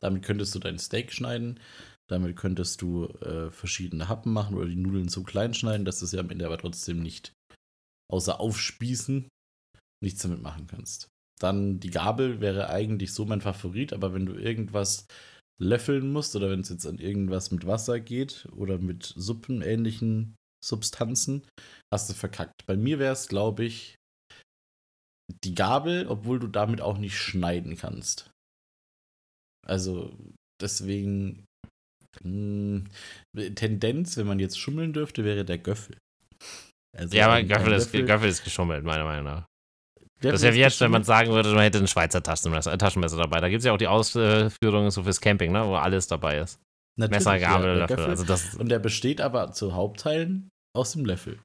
Damit 0.00 0.24
könntest 0.24 0.54
du 0.54 0.58
dein 0.58 0.78
Steak 0.78 1.12
schneiden, 1.12 1.60
damit 2.08 2.36
könntest 2.36 2.80
du 2.80 3.06
äh, 3.20 3.50
verschiedene 3.50 4.08
Happen 4.08 4.32
machen 4.32 4.56
oder 4.56 4.66
die 4.66 4.76
Nudeln 4.76 5.08
so 5.08 5.22
klein 5.22 5.52
schneiden, 5.52 5.84
dass 5.84 6.00
du 6.00 6.06
sie 6.06 6.18
am 6.18 6.30
Ende 6.30 6.46
aber 6.46 6.58
trotzdem 6.58 7.02
nicht, 7.02 7.32
außer 8.10 8.40
aufspießen, 8.40 9.28
nichts 10.02 10.22
damit 10.22 10.40
machen 10.40 10.66
kannst. 10.66 11.08
Dann 11.38 11.80
die 11.80 11.90
Gabel 11.90 12.40
wäre 12.40 12.70
eigentlich 12.70 13.12
so 13.12 13.26
mein 13.26 13.40
Favorit, 13.40 13.92
aber 13.92 14.14
wenn 14.14 14.26
du 14.26 14.34
irgendwas 14.34 15.06
löffeln 15.60 16.10
musst 16.10 16.34
oder 16.36 16.50
wenn 16.50 16.60
es 16.60 16.70
jetzt 16.70 16.86
an 16.86 16.98
irgendwas 16.98 17.50
mit 17.50 17.66
Wasser 17.66 18.00
geht 18.00 18.48
oder 18.52 18.78
mit 18.78 19.04
suppenähnlichen 19.04 20.36
Substanzen, 20.64 21.46
hast 21.92 22.08
du 22.08 22.14
verkackt. 22.14 22.66
Bei 22.66 22.76
mir 22.76 22.98
wäre 22.98 23.12
es, 23.12 23.28
glaube 23.28 23.64
ich, 23.64 23.96
die 25.44 25.54
Gabel, 25.54 26.06
obwohl 26.08 26.38
du 26.38 26.46
damit 26.46 26.80
auch 26.80 26.98
nicht 26.98 27.16
schneiden 27.16 27.76
kannst. 27.76 28.30
Also 29.66 30.12
deswegen 30.60 31.46
mh, 32.22 32.84
Tendenz, 33.54 34.16
wenn 34.16 34.26
man 34.26 34.38
jetzt 34.38 34.58
schummeln 34.58 34.92
dürfte, 34.92 35.24
wäre 35.24 35.44
der 35.44 35.58
Göffel. 35.58 35.96
Also 36.96 37.16
Ja, 37.16 37.26
aber 37.26 37.42
Göffel 37.42 37.72
ist, 37.72 37.92
Göffel 37.92 38.28
ist 38.28 38.42
geschummelt, 38.42 38.84
meiner 38.84 39.04
Meinung 39.04 39.24
nach. 39.24 39.46
Das 40.22 40.34
ist 40.34 40.42
ja 40.42 40.50
jetzt, 40.50 40.80
wenn 40.80 40.90
man 40.90 41.04
sagen 41.04 41.30
würde, 41.30 41.50
man 41.54 41.62
hätte 41.62 41.78
ein 41.78 41.86
Schweizer 41.86 42.22
Taschenmesser, 42.22 42.76
Taschenmesser 42.76 43.16
dabei. 43.16 43.40
Da 43.40 43.48
gibt 43.48 43.60
es 43.60 43.64
ja 43.64 43.72
auch 43.72 43.78
die 43.78 43.86
Ausführungen 43.86 44.90
so 44.90 45.02
fürs 45.02 45.20
Camping, 45.20 45.50
ne, 45.52 45.66
wo 45.66 45.76
alles 45.76 46.08
dabei 46.08 46.38
ist. 46.38 46.58
Natürlich, 46.98 47.24
Messer, 47.24 47.38
Gabel, 47.38 47.68
ja, 47.68 47.74
Löffel. 47.74 47.96
Göffel. 47.96 48.10
Also 48.10 48.24
das, 48.24 48.54
Und 48.56 48.68
der 48.68 48.80
besteht 48.80 49.22
aber 49.22 49.52
zu 49.52 49.72
Hauptteilen 49.72 50.50
aus 50.76 50.92
dem 50.92 51.04
Löffel. 51.06 51.40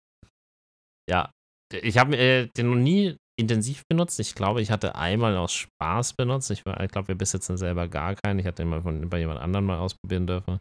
ja. 1.10 1.32
Ich 1.74 1.98
habe 1.98 2.16
äh, 2.16 2.48
den 2.56 2.70
noch 2.70 2.76
nie 2.76 3.18
intensiv 3.38 3.84
benutzt. 3.88 4.20
Ich 4.20 4.36
glaube, 4.36 4.62
ich 4.62 4.72
hatte 4.72 4.96
einmal 4.96 5.36
aus 5.38 5.54
Spaß 5.54 6.14
benutzt. 6.14 6.52
Ich, 6.52 6.64
ich 6.66 6.92
glaube, 6.92 7.08
wir 7.10 7.16
besitzen 7.16 7.58
selber 7.58 7.88
gar 7.88 8.16
keinen. 8.16 8.40
Ich 8.40 8.46
hatte 8.46 8.64
mal 8.66 8.82
von, 8.82 9.10
bei 9.10 9.20
jemand 9.20 9.40
anderem 9.40 9.66
mal 9.66 9.78
ausprobieren 9.78 10.28
dürfen. 10.28 10.60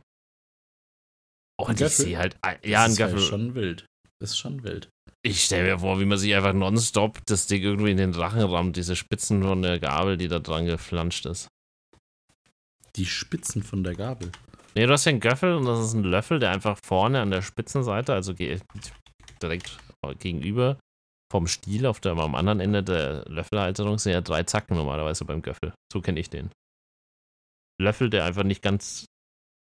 Oh, 1.61 1.66
und 1.66 1.81
ich 1.81 1.88
sehe 1.88 2.19
halt, 2.19 2.37
ja, 2.64 2.85
ein 2.85 2.97
Das 2.97 3.12
ist 3.12 3.26
schon 3.26 3.54
wild. 3.54 3.87
Das 4.21 4.31
ist 4.31 4.38
schon 4.38 4.62
wild. 4.64 4.88
Ich 5.23 5.45
stelle 5.45 5.73
mir 5.73 5.78
vor, 5.78 6.00
wie 6.00 6.04
man 6.04 6.19
sich 6.19 6.35
einfach 6.35 6.52
nonstop 6.52 7.25
das 7.26 7.47
Ding 7.47 7.62
irgendwie 7.62 7.93
in 7.93 7.97
den 7.97 8.14
Rachen 8.14 8.43
rammt, 8.43 8.76
diese 8.76 8.97
Spitzen 8.97 9.43
von 9.43 9.62
der 9.62 9.78
Gabel, 9.78 10.16
die 10.16 10.28
da 10.28 10.38
dran 10.38 10.66
geflanscht 10.66 11.26
ist. 11.26 11.49
Die 12.97 13.07
Spitzen 13.07 13.62
von 13.62 13.83
der 13.85 13.95
Gabel. 13.95 14.31
Nee, 14.75 14.87
du 14.87 14.93
hast 14.93 15.04
ja 15.04 15.11
einen 15.11 15.21
Göffel 15.21 15.54
und 15.54 15.64
das 15.66 15.87
ist 15.87 15.95
ein 15.95 16.04
Löffel, 16.04 16.40
der 16.40 16.50
einfach 16.50 16.78
vorne 16.85 17.21
an 17.21 17.31
der 17.31 17.43
Spitzenseite, 17.43 18.12
also 18.12 18.33
direkt 18.35 19.78
gegenüber 20.19 20.78
vom 21.31 21.47
Stiel 21.47 21.87
auf 21.87 22.00
der, 22.00 22.12
am 22.12 22.35
anderen 22.35 22.61
Ende 22.61 22.83
der 22.83 23.25
Löffelhalterung 23.28 23.99
sind 23.99 24.12
ja 24.12 24.21
drei 24.21 24.43
Zacken 24.45 24.76
normalerweise 24.76 25.25
beim 25.25 25.43
Göffel. 25.43 25.73
So 25.93 26.00
kenne 26.00 26.21
ich 26.21 26.31
den. 26.31 26.50
Löffel, 27.81 28.09
der 28.11 28.25
einfach 28.25 28.45
nicht 28.45 28.62
ganz 28.62 29.07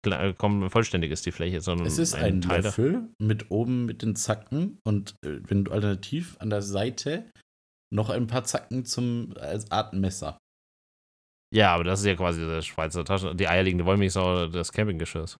klar- 0.04 0.32
komm, 0.32 0.70
vollständig 0.70 1.10
ist, 1.10 1.26
die 1.26 1.32
Fläche, 1.32 1.60
sondern 1.60 1.86
Es 1.86 1.98
ist 1.98 2.14
ein, 2.14 2.40
Teil. 2.40 2.62
da- 2.62 2.68
Löffel 2.68 3.08
mit 3.20 3.50
oben 3.50 3.84
mit 3.84 4.02
den 4.02 4.16
Zacken 4.16 4.78
und 4.86 5.12
äh, 5.24 5.40
wenn 5.42 5.64
du 5.64 5.72
alternativ 5.72 6.36
an 6.40 6.50
der 6.50 6.62
Seite 6.62 7.30
noch 7.92 8.08
ein 8.10 8.26
paar 8.26 8.44
Zacken 8.44 8.84
zum 8.84 9.34
als 9.38 9.70
Art 9.70 9.92
Messer. 9.94 10.38
Ja, 11.54 11.74
aber 11.74 11.84
das 11.84 12.00
ist 12.00 12.06
ja 12.06 12.14
quasi 12.14 12.40
der 12.44 12.60
Schweizer 12.62 13.04
Tasche, 13.04 13.34
die 13.34 13.48
eierlegende 13.48 13.84
Wollmilchsau 13.86 14.46
des 14.48 14.70
Campinggeschirrs. 14.72 15.36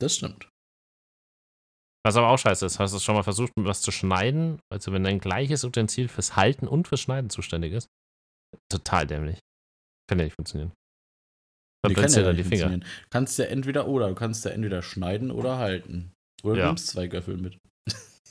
Das 0.00 0.16
stimmt. 0.16 0.48
Was 2.06 2.14
aber 2.14 2.28
auch 2.28 2.38
scheiße 2.38 2.64
ist, 2.64 2.78
hast 2.78 2.94
du 2.94 3.00
schon 3.00 3.16
mal 3.16 3.24
versucht, 3.24 3.50
was 3.56 3.82
zu 3.82 3.90
schneiden? 3.90 4.60
Also, 4.72 4.92
wenn 4.92 5.02
dein 5.02 5.18
gleiches 5.18 5.64
Utensil 5.64 6.06
fürs 6.06 6.36
Halten 6.36 6.68
und 6.68 6.86
fürs 6.86 7.00
Schneiden 7.00 7.30
zuständig 7.30 7.72
ist. 7.72 7.88
Total 8.70 9.08
dämlich. 9.08 9.40
Kann 10.08 10.20
ja 10.20 10.26
nicht 10.26 10.36
funktionieren. 10.36 10.70
Die 11.84 11.94
kann 11.94 12.08
Verbrennst 12.10 12.16
ja 12.16 12.22
dann 12.22 12.36
die 12.36 12.44
Finger. 12.44 12.80
Kannst 13.10 13.38
ja 13.40 13.46
entweder 13.46 13.88
oder. 13.88 14.08
Du 14.08 14.14
kannst 14.14 14.44
ja 14.44 14.52
entweder 14.52 14.82
schneiden 14.82 15.32
oder 15.32 15.58
halten. 15.58 16.12
Oder 16.44 16.56
Ja. 16.58 16.62
du 16.62 16.68
nimmst 16.68 16.86
zwei 16.86 17.08
Göffel 17.08 17.38
mit. 17.38 17.58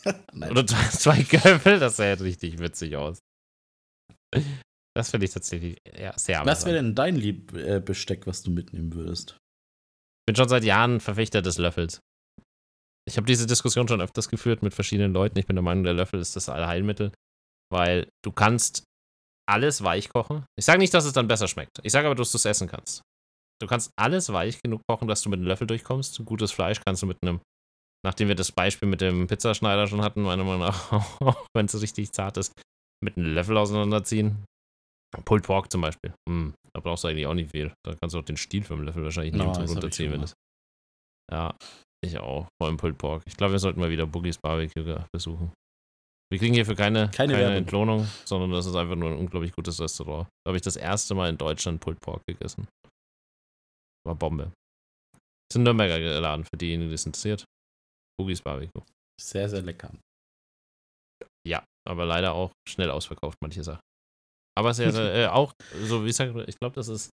Oder 0.52 0.66
zwei, 0.68 1.24
Göffel, 1.24 1.80
das 1.80 1.98
sähe 1.98 2.20
richtig 2.20 2.60
witzig 2.60 2.96
aus. 2.96 3.18
Das 4.96 5.10
finde 5.10 5.26
ich 5.26 5.34
tatsächlich 5.34 5.78
ja, 5.98 6.18
sehr 6.18 6.46
was 6.46 6.66
wäre 6.66 6.78
amüsant. 6.78 6.78
denn 6.78 6.96
dein 6.96 7.16
Liebbesteck, 7.16 8.28
was 8.28 8.44
du 8.44 8.52
mitnehmen 8.52 8.94
würdest? 8.94 9.32
Ich 9.32 10.26
bin 10.28 10.36
schon 10.36 10.48
seit 10.48 10.64
Jahren 10.64 11.00
Verfechter 11.00 11.42
des 11.42 11.58
Löffels. 11.58 12.00
Ich 13.08 13.18
habe 13.18 13.28
diese 13.28 13.46
Diskussion 13.46 13.88
schon 13.88 14.02
öfters 14.02 14.30
geführt 14.30 14.64
mit 14.64 14.74
verschiedenen 14.74 15.14
Leuten. 15.14 15.38
Ich 15.38 15.46
bin 15.46 15.56
der 15.56 15.64
Meinung, 15.64 15.84
der 15.84 15.94
Löffel 15.94 16.20
ist 16.20 16.36
das 16.36 16.50
Allheilmittel, 16.50 17.12
weil 17.72 18.08
du 18.24 18.32
kannst 18.32 18.84
alles 19.48 19.84
weich 19.84 20.10
kochen. 20.10 20.46
Ich 20.58 20.66
sage 20.66 20.80
nicht, 20.80 20.94
dass 20.94 21.06
es 21.06 21.14
dann 21.14 21.28
besser 21.28 21.48
schmeckt. 21.48 21.80
Ich 21.84 21.92
sage 21.92 22.08
aber, 22.08 22.16
dass 22.16 22.32
du 22.32 22.38
es 22.38 22.46
essen 22.46 22.68
kannst. 22.68 23.02
Du 23.62 23.68
kannst 23.68 23.92
alles 23.98 24.34
weich 24.34 24.62
genug 24.62 24.82
kochen, 24.90 25.08
dass 25.08 25.22
du 25.22 25.30
mit 25.30 25.38
einem 25.38 25.48
Löffel 25.48 25.68
durchkommst. 25.68 26.20
Gutes 26.26 26.52
Fleisch 26.52 26.82
kannst 26.86 27.04
du 27.04 27.08
mit 27.08 27.18
einem, 27.22 27.40
nachdem 28.04 28.28
wir 28.28 28.36
das 28.36 28.52
Beispiel 28.52 28.90
mit 28.90 29.02
dem 29.02 29.28
Pizzaschneider 29.28 29.88
schon 29.88 30.02
hatten, 30.02 30.24
meiner 30.24 30.44
Meinung 30.44 30.62
nach, 30.62 30.92
wenn 31.56 31.68
es 31.68 31.82
richtig 31.82 32.12
zart 32.12 32.38
ist, 32.38 32.52
mit 33.04 33.18
einem 33.18 33.34
Löffel 33.34 33.58
auseinanderziehen. 33.58 34.44
Pulled 35.24 35.46
Pork 35.46 35.72
zum 35.72 35.82
Beispiel. 35.82 36.14
Hm, 36.28 36.54
da 36.74 36.82
brauchst 36.82 37.04
du 37.04 37.08
eigentlich 37.08 37.28
auch 37.28 37.34
nicht 37.34 37.52
viel. 37.52 37.72
Da 37.86 37.96
kannst 37.96 38.16
du 38.16 38.20
auch 38.20 38.26
den 38.26 38.36
Stiel 38.36 38.64
vom 38.64 38.82
Löffel 38.82 39.04
wahrscheinlich 39.04 39.34
No, 39.34 39.52
ich 39.52 39.70
runterziehen, 39.70 40.12
wenn 40.12 40.24
es. 40.24 40.34
Ja, 41.32 41.56
ich 42.08 42.18
auch. 42.20 42.48
Vor 42.60 42.68
allem 42.68 42.78
Pulled 42.78 42.98
Pork. 42.98 43.24
Ich 43.26 43.38
glaube, 43.38 43.54
wir 43.54 43.60
sollten 43.60 43.80
mal 43.80 43.90
wieder 43.90 44.06
Boogies 44.06 44.38
Barbecue 44.38 45.04
besuchen. 45.14 45.52
Wir 46.32 46.40
kriegen 46.40 46.56
hierfür 46.56 46.76
keine, 46.76 47.10
Keine 47.12 47.34
keine. 47.34 47.56
Entlohnung, 47.56 48.08
sondern 48.26 48.52
das 48.52 48.66
ist 48.66 48.76
einfach 48.76 48.96
nur 48.96 49.12
ein 49.12 49.18
unglaublich 49.18 49.52
gutes 49.52 49.80
Restaurant. 49.80 50.28
Da 50.44 50.50
habe 50.50 50.58
ich 50.58 50.64
das 50.64 50.76
erste 50.76 51.14
Mal 51.14 51.30
in 51.30 51.38
Deutschland 51.38 51.80
Pulled 51.80 52.00
Pork 52.02 52.24
gegessen. 52.28 52.68
War 54.06 54.16
Bombe. 54.16 54.52
Das 55.14 55.56
ist 55.56 55.58
ein 55.58 55.64
Nürnberger 55.64 56.00
Laden, 56.20 56.46
für 56.46 56.58
diejenigen, 56.58 56.90
die 56.90 56.96
es 56.96 57.06
interessiert. 57.06 57.46
Boogies 58.20 58.42
Barbecue. 58.42 58.82
Sehr, 59.22 59.48
sehr 59.50 59.62
lecker. 59.62 59.92
Ja, 61.48 61.64
aber 61.88 62.06
leider 62.06 62.34
auch 62.34 62.52
schnell 62.68 62.90
ausverkauft, 62.90 63.38
manche 63.42 63.64
Sachen. 63.64 63.82
Aber 64.58 64.74
sehr, 64.74 64.92
sehr, 64.94 65.14
äh, 65.16 65.28
auch, 65.28 65.54
so 65.84 66.04
wie 66.04 66.10
ich 66.10 66.16
sage, 66.16 66.44
ich 66.48 66.58
glaube, 66.58 66.76
das 66.76 66.88
ist 66.88 67.10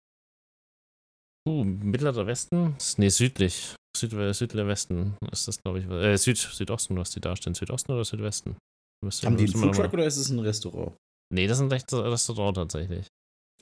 uh, 1.48 1.64
mittlerer 1.64 2.26
Westen? 2.26 2.76
Nee, 2.98 3.08
südlich. 3.08 3.74
Süd, 3.98 4.10
südlicher 4.34 4.66
Westen 4.66 5.16
ist 5.32 5.48
das, 5.48 5.60
glaube 5.62 5.80
ich. 5.80 5.86
Äh, 5.88 6.16
Süd, 6.16 6.36
Südosten, 6.38 6.96
was 6.96 7.10
die 7.10 7.20
da 7.20 7.34
stehen. 7.36 7.54
Südosten 7.54 7.92
oder 7.92 8.04
Südwesten? 8.04 8.56
Müsste- 9.04 9.26
Haben 9.26 9.36
die 9.36 9.44
einen 9.44 9.52
Foodtruck 9.54 9.92
oder 9.92 10.06
ist 10.06 10.16
es 10.16 10.28
ein 10.30 10.38
Restaurant? 10.40 10.96
Nee, 11.32 11.46
das 11.46 11.58
ist 11.60 11.92
ein 11.92 12.00
Restaurant 12.00 12.56
tatsächlich. 12.56 13.06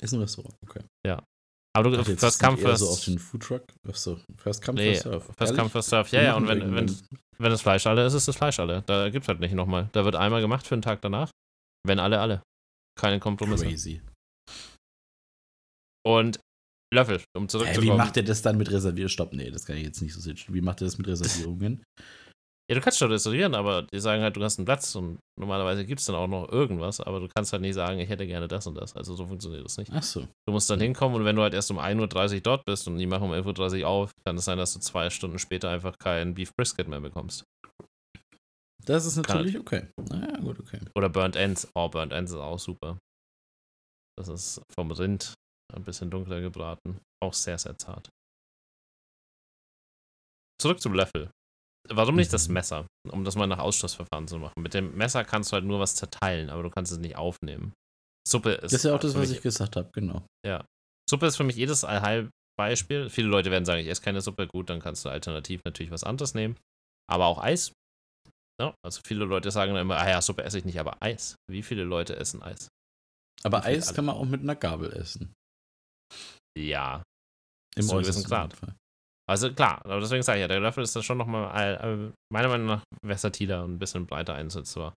Ist 0.00 0.12
ein 0.12 0.20
Restaurant, 0.20 0.54
okay. 0.62 0.80
Aber 1.76 1.90
du 1.90 2.00
Ach, 2.00 2.06
First 2.06 2.40
Come, 2.40 2.56
First, 2.56 2.82
so 2.82 2.88
auf 2.88 3.04
den 3.04 3.18
Foodtruck. 3.18 3.62
Achso, 3.86 4.18
First 4.38 4.64
Come, 4.64 4.78
Nee, 4.78 4.92
First 4.92 5.02
Serve. 5.02 5.20
first 5.20 5.40
Ehrlich? 5.40 5.56
Come, 5.58 5.68
First 5.70 5.88
Serve. 5.90 6.16
Ja, 6.16 6.22
ja, 6.22 6.34
und 6.36 6.44
machen 6.44 6.60
wenn, 6.74 6.74
wenn, 6.88 6.98
wenn 7.38 7.50
das 7.50 7.60
Fleisch 7.60 7.86
alle 7.86 8.06
ist, 8.06 8.14
ist 8.14 8.28
das 8.28 8.36
Fleisch 8.36 8.58
alle. 8.58 8.80
Da 8.86 9.10
gibt 9.10 9.24
es 9.24 9.28
halt 9.28 9.40
nicht 9.40 9.52
nochmal. 9.52 9.90
Da 9.92 10.06
wird 10.06 10.16
einmal 10.16 10.40
gemacht 10.40 10.66
für 10.66 10.74
den 10.74 10.80
Tag 10.80 11.02
danach. 11.02 11.30
Wenn 11.86 11.98
alle, 11.98 12.18
alle. 12.18 12.42
Keine 12.98 13.20
Kompromisse. 13.20 13.66
Crazy. 13.66 14.00
Und 16.04 16.40
Löffel, 16.94 17.20
um 17.36 17.48
zurückzukommen. 17.48 17.86
wie 17.94 17.96
macht 17.96 18.16
ihr 18.16 18.24
das 18.24 18.42
dann 18.42 18.56
mit 18.58 18.70
Reservier? 18.70 19.08
Stopp, 19.08 19.32
nee, 19.32 19.50
das 19.50 19.66
kann 19.66 19.76
ich 19.76 19.84
jetzt 19.84 20.00
nicht 20.02 20.14
so 20.14 20.20
sehen. 20.20 20.38
Wie 20.48 20.60
macht 20.60 20.80
ihr 20.80 20.86
das 20.86 20.98
mit 20.98 21.06
Reservierungen? 21.08 21.82
Ja, 22.68 22.74
du 22.74 22.80
kannst 22.80 22.98
schon 22.98 23.12
reservieren, 23.12 23.54
aber 23.54 23.82
die 23.82 24.00
sagen 24.00 24.22
halt, 24.22 24.36
du 24.36 24.42
hast 24.42 24.58
einen 24.58 24.64
Platz 24.66 24.92
und 24.96 25.20
normalerweise 25.38 25.86
gibt 25.86 26.00
es 26.00 26.06
dann 26.06 26.16
auch 26.16 26.26
noch 26.26 26.50
irgendwas, 26.50 27.00
aber 27.00 27.20
du 27.20 27.28
kannst 27.28 27.52
halt 27.52 27.62
nicht 27.62 27.74
sagen, 27.74 28.00
ich 28.00 28.08
hätte 28.08 28.26
gerne 28.26 28.48
das 28.48 28.66
und 28.66 28.74
das. 28.74 28.96
Also 28.96 29.14
so 29.14 29.24
funktioniert 29.24 29.64
das 29.64 29.76
nicht. 29.78 29.92
Achso. 29.92 30.26
Du 30.48 30.52
musst 30.52 30.68
dann 30.68 30.80
hinkommen 30.80 31.16
und 31.16 31.24
wenn 31.24 31.36
du 31.36 31.42
halt 31.42 31.54
erst 31.54 31.70
um 31.70 31.78
1.30 31.78 32.34
Uhr 32.34 32.40
dort 32.40 32.64
bist 32.64 32.88
und 32.88 32.98
die 32.98 33.06
machen 33.06 33.22
um 33.24 33.32
11.30 33.32 33.82
Uhr 33.82 33.88
auf, 33.88 34.10
kann 34.26 34.36
es 34.36 34.44
sein, 34.46 34.58
dass 34.58 34.72
du 34.72 34.80
zwei 34.80 35.10
Stunden 35.10 35.38
später 35.38 35.70
einfach 35.70 35.96
kein 35.98 36.34
Beef 36.34 36.50
Brisket 36.56 36.88
mehr 36.88 37.00
bekommst. 37.00 37.44
Das 38.84 39.06
ist 39.06 39.14
Kann- 39.24 39.36
natürlich 39.38 39.58
okay. 39.58 39.88
Naja, 40.08 40.36
gut, 40.38 40.58
okay. 40.58 40.80
Oder 40.96 41.08
Burnt 41.08 41.36
Ends. 41.36 41.68
Oh, 41.76 41.88
Burnt 41.88 42.12
Ends 42.12 42.32
ist 42.32 42.38
auch 42.38 42.58
super. 42.58 42.98
Das 44.18 44.26
ist 44.28 44.60
vom 44.74 44.90
Rind 44.90 45.34
ein 45.74 45.84
bisschen 45.84 46.10
dunkler 46.10 46.40
gebraten. 46.40 46.98
Auch 47.22 47.34
sehr, 47.34 47.58
sehr 47.58 47.76
zart. 47.78 48.08
Zurück 50.60 50.80
zum 50.80 50.94
Löffel. 50.94 51.30
Warum 51.88 52.16
nicht 52.16 52.32
das 52.32 52.48
Mhm. 52.48 52.54
Messer? 52.54 52.86
Um 53.10 53.24
das 53.24 53.36
mal 53.36 53.46
nach 53.46 53.58
Ausschlussverfahren 53.58 54.26
zu 54.26 54.38
machen. 54.38 54.60
Mit 54.60 54.74
dem 54.74 54.96
Messer 54.96 55.24
kannst 55.24 55.52
du 55.52 55.54
halt 55.54 55.64
nur 55.64 55.78
was 55.78 55.94
zerteilen, 55.94 56.50
aber 56.50 56.62
du 56.62 56.70
kannst 56.70 56.90
es 56.92 56.98
nicht 56.98 57.16
aufnehmen. 57.16 57.72
Suppe 58.26 58.52
ist. 58.52 58.62
Das 58.64 58.72
ist 58.74 58.84
ja 58.84 58.94
auch 58.94 58.98
das, 59.00 59.12
für 59.12 59.20
was 59.20 59.30
ich 59.30 59.40
gesagt 59.42 59.76
habe, 59.76 59.90
genau. 59.92 60.26
Suppe 61.08 61.26
ist 61.26 61.36
für 61.36 61.44
mich 61.44 61.54
jedes 61.54 61.84
Allheilbeispiel. 61.84 63.08
Viele 63.10 63.28
Leute 63.28 63.52
werden 63.52 63.64
sagen, 63.64 63.80
ich 63.80 63.86
esse 63.86 64.02
keine 64.02 64.20
Suppe. 64.20 64.48
Gut, 64.48 64.68
dann 64.68 64.80
kannst 64.80 65.04
du 65.04 65.08
alternativ 65.08 65.60
natürlich 65.64 65.92
was 65.92 66.02
anderes 66.02 66.34
nehmen. 66.34 66.56
Aber 67.08 67.26
auch 67.26 67.38
Eis. 67.38 67.70
Ja, 68.60 68.74
also 68.84 69.00
viele 69.06 69.24
Leute 69.26 69.52
sagen 69.52 69.74
dann 69.74 69.82
immer, 69.82 69.98
ah 69.98 70.08
ja, 70.08 70.20
Suppe 70.22 70.42
esse 70.42 70.58
ich 70.58 70.64
nicht, 70.64 70.80
aber 70.80 71.00
Eis. 71.00 71.36
Wie 71.48 71.62
viele 71.62 71.84
Leute 71.84 72.16
essen 72.16 72.42
Eis? 72.42 72.66
Aber 73.44 73.62
Eis 73.64 73.86
alle- 73.88 73.94
kann 73.94 74.04
man 74.06 74.16
auch 74.16 74.24
mit 74.24 74.40
einer 74.40 74.56
Gabel 74.56 74.92
essen. 74.92 75.32
Ja, 76.56 77.02
Im 77.76 77.82
gewissen 77.82 77.96
äußersten 77.96 78.24
Grad. 78.24 78.54
Fall. 78.54 78.74
Also 79.28 79.52
klar, 79.52 79.84
aber 79.84 80.00
deswegen 80.00 80.22
sage 80.22 80.38
ich 80.38 80.42
ja, 80.42 80.48
der 80.48 80.60
Löffel 80.60 80.84
ist 80.84 80.94
da 80.94 81.02
schon 81.02 81.18
nochmal 81.18 81.76
äh, 81.76 82.12
meiner 82.32 82.48
Meinung 82.48 82.66
nach 82.66 82.84
versatiler 83.04 83.64
und 83.64 83.74
ein 83.74 83.78
bisschen 83.78 84.06
breiter 84.06 84.34
einsetzbar. 84.34 84.94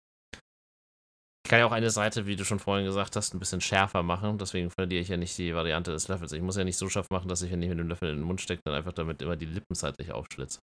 Ich 1.45 1.49
kann 1.49 1.59
ja 1.59 1.65
auch 1.65 1.71
eine 1.71 1.89
Seite, 1.89 2.25
wie 2.25 2.35
du 2.35 2.43
schon 2.43 2.59
vorhin 2.59 2.85
gesagt 2.85 3.15
hast, 3.15 3.33
ein 3.33 3.39
bisschen 3.39 3.61
schärfer 3.61 4.03
machen. 4.03 4.37
Deswegen 4.37 4.69
verliere 4.69 5.01
ich 5.01 5.07
ja 5.07 5.15
nicht 5.15 5.37
die 5.37 5.55
Variante 5.55 5.91
des 5.91 6.09
Löffels. 6.09 6.33
Ich 6.33 6.41
muss 6.41 6.57
ja 6.57 6.65
nicht 6.65 6.75
so 6.75 6.89
scharf 6.89 7.09
machen, 7.09 7.29
dass 7.29 7.41
ich, 7.41 7.49
wenn 7.49 7.61
ich 7.61 7.69
mit 7.69 7.79
dem 7.79 7.87
Löffel 7.87 8.09
in 8.09 8.17
den 8.17 8.25
Mund 8.25 8.41
stecke, 8.41 8.61
dann 8.65 8.75
einfach 8.75 8.91
damit 8.91 9.21
immer 9.21 9.37
die 9.37 9.45
Lippen 9.45 9.73
seitlich 9.73 10.11
aufschlitze. 10.11 10.59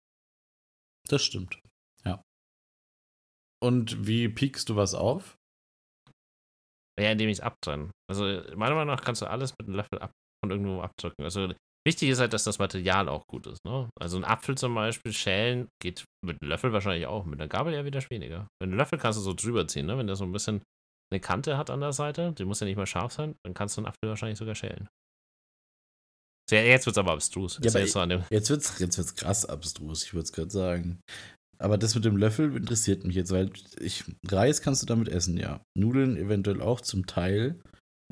Das 1.09 1.23
stimmt. 1.23 1.61
Ja. 2.05 2.21
Und 3.63 4.09
wie 4.09 4.29
piekst 4.29 4.69
du 4.69 4.75
was 4.75 4.95
auf? 4.95 5.37
Ja, 6.99 7.13
indem 7.13 7.29
ich 7.29 7.39
es 7.39 7.41
abtrenne. 7.41 7.93
Also 8.11 8.25
meiner 8.57 8.75
Meinung 8.75 8.97
nach 8.97 9.05
kannst 9.05 9.23
du 9.23 9.27
alles 9.27 9.53
mit 9.59 9.69
einem 9.69 9.77
Löffel 9.77 10.01
ab 10.01 10.11
von 10.43 10.51
irgendwo 10.51 10.81
abdrücken. 10.81 11.23
Also 11.25 11.53
wichtig 11.87 12.09
ist 12.11 12.21
halt, 12.21 12.33
dass 12.33 12.45
das 12.45 12.59
Material 12.59 13.09
auch 13.09 13.27
gut 13.27 13.47
ist. 13.47 13.65
Ne? 13.65 13.89
Also 14.01 14.17
ein 14.17 14.25
Apfel 14.25 14.57
zum 14.57 14.75
Beispiel 14.75 15.13
schälen 15.13 15.69
geht 15.81 16.05
mit 16.25 16.41
einem 16.41 16.51
Löffel 16.51 16.73
wahrscheinlich 16.73 17.07
auch, 17.07 17.25
mit 17.25 17.41
einer 17.41 17.49
Gabel 17.49 17.75
eher 17.75 17.85
wieder 17.85 18.01
weniger. 18.11 18.49
Mit 18.61 18.69
einem 18.69 18.79
Löffel 18.79 18.99
kannst 18.99 19.19
du 19.19 19.23
so 19.23 19.35
drüber 19.35 19.67
ziehen, 19.67 19.87
ne? 19.87 19.99
wenn 19.99 20.07
der 20.07 20.17
so 20.17 20.25
ein 20.25 20.33
bisschen 20.33 20.63
eine 21.13 21.21
Kante 21.21 21.59
hat 21.59 21.71
an 21.71 21.81
der 21.81 21.93
Seite, 21.93 22.33
die 22.33 22.45
muss 22.45 22.61
ja 22.61 22.67
nicht 22.67 22.77
mal 22.77 22.87
scharf 22.87 23.13
sein, 23.13 23.35
dann 23.45 23.55
kannst 23.55 23.77
du 23.77 23.81
einen 23.81 23.87
Apfel 23.87 24.09
wahrscheinlich 24.09 24.39
sogar 24.39 24.55
schälen. 24.55 24.89
So, 26.49 26.57
ja, 26.57 26.63
jetzt 26.63 26.87
wird 26.87 26.95
es 26.95 26.99
aber 26.99 27.13
abstrus. 27.13 27.59
Ja, 27.59 27.67
Ist 27.67 27.77
aber 27.77 27.85
jetzt 27.85 27.93
so 27.93 28.35
Jetzt 28.35 28.51
wird's, 28.51 28.79
jetzt 28.79 28.99
wird's 28.99 29.15
krass 29.15 29.47
abstrus, 29.47 30.05
ich 30.05 30.15
würde 30.15 30.25
es 30.25 30.33
gerade 30.33 30.51
sagen. 30.51 31.01
Aber 31.59 31.79
das 31.79 31.95
mit 31.95 32.05
dem 32.05 32.17
Löffel 32.17 32.57
interessiert 32.57 33.05
mich 33.05 33.15
jetzt, 33.15 33.31
weil 33.31 33.51
ich, 33.79 34.05
Reis 34.27 34.63
kannst 34.63 34.83
du 34.83 34.87
damit 34.87 35.09
essen, 35.09 35.37
ja. 35.37 35.61
Nudeln 35.79 36.17
eventuell 36.17 36.61
auch 36.61 36.81
zum 36.81 37.07
Teil. 37.07 37.61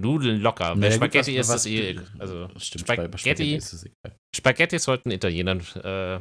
Nudeln 0.01 0.41
locker. 0.41 0.71
Bei 0.75 0.81
Naja, 0.81 0.89
gut, 0.91 0.97
Spaghetti 0.97 1.39
was- 1.39 1.49
ist 1.49 1.55
es 1.55 1.67
eh. 1.67 2.01
Also 2.19 2.49
Stimmt, 2.59 2.81
Spaghetti, 2.83 3.19
Spaghetti 3.19 3.55
ist 3.55 3.73
es 3.73 3.85
egal. 3.85 4.17
Spaghetti 4.35 4.79
sollten 4.79 5.11
Italienern 5.11 5.61
äh, 5.83 6.21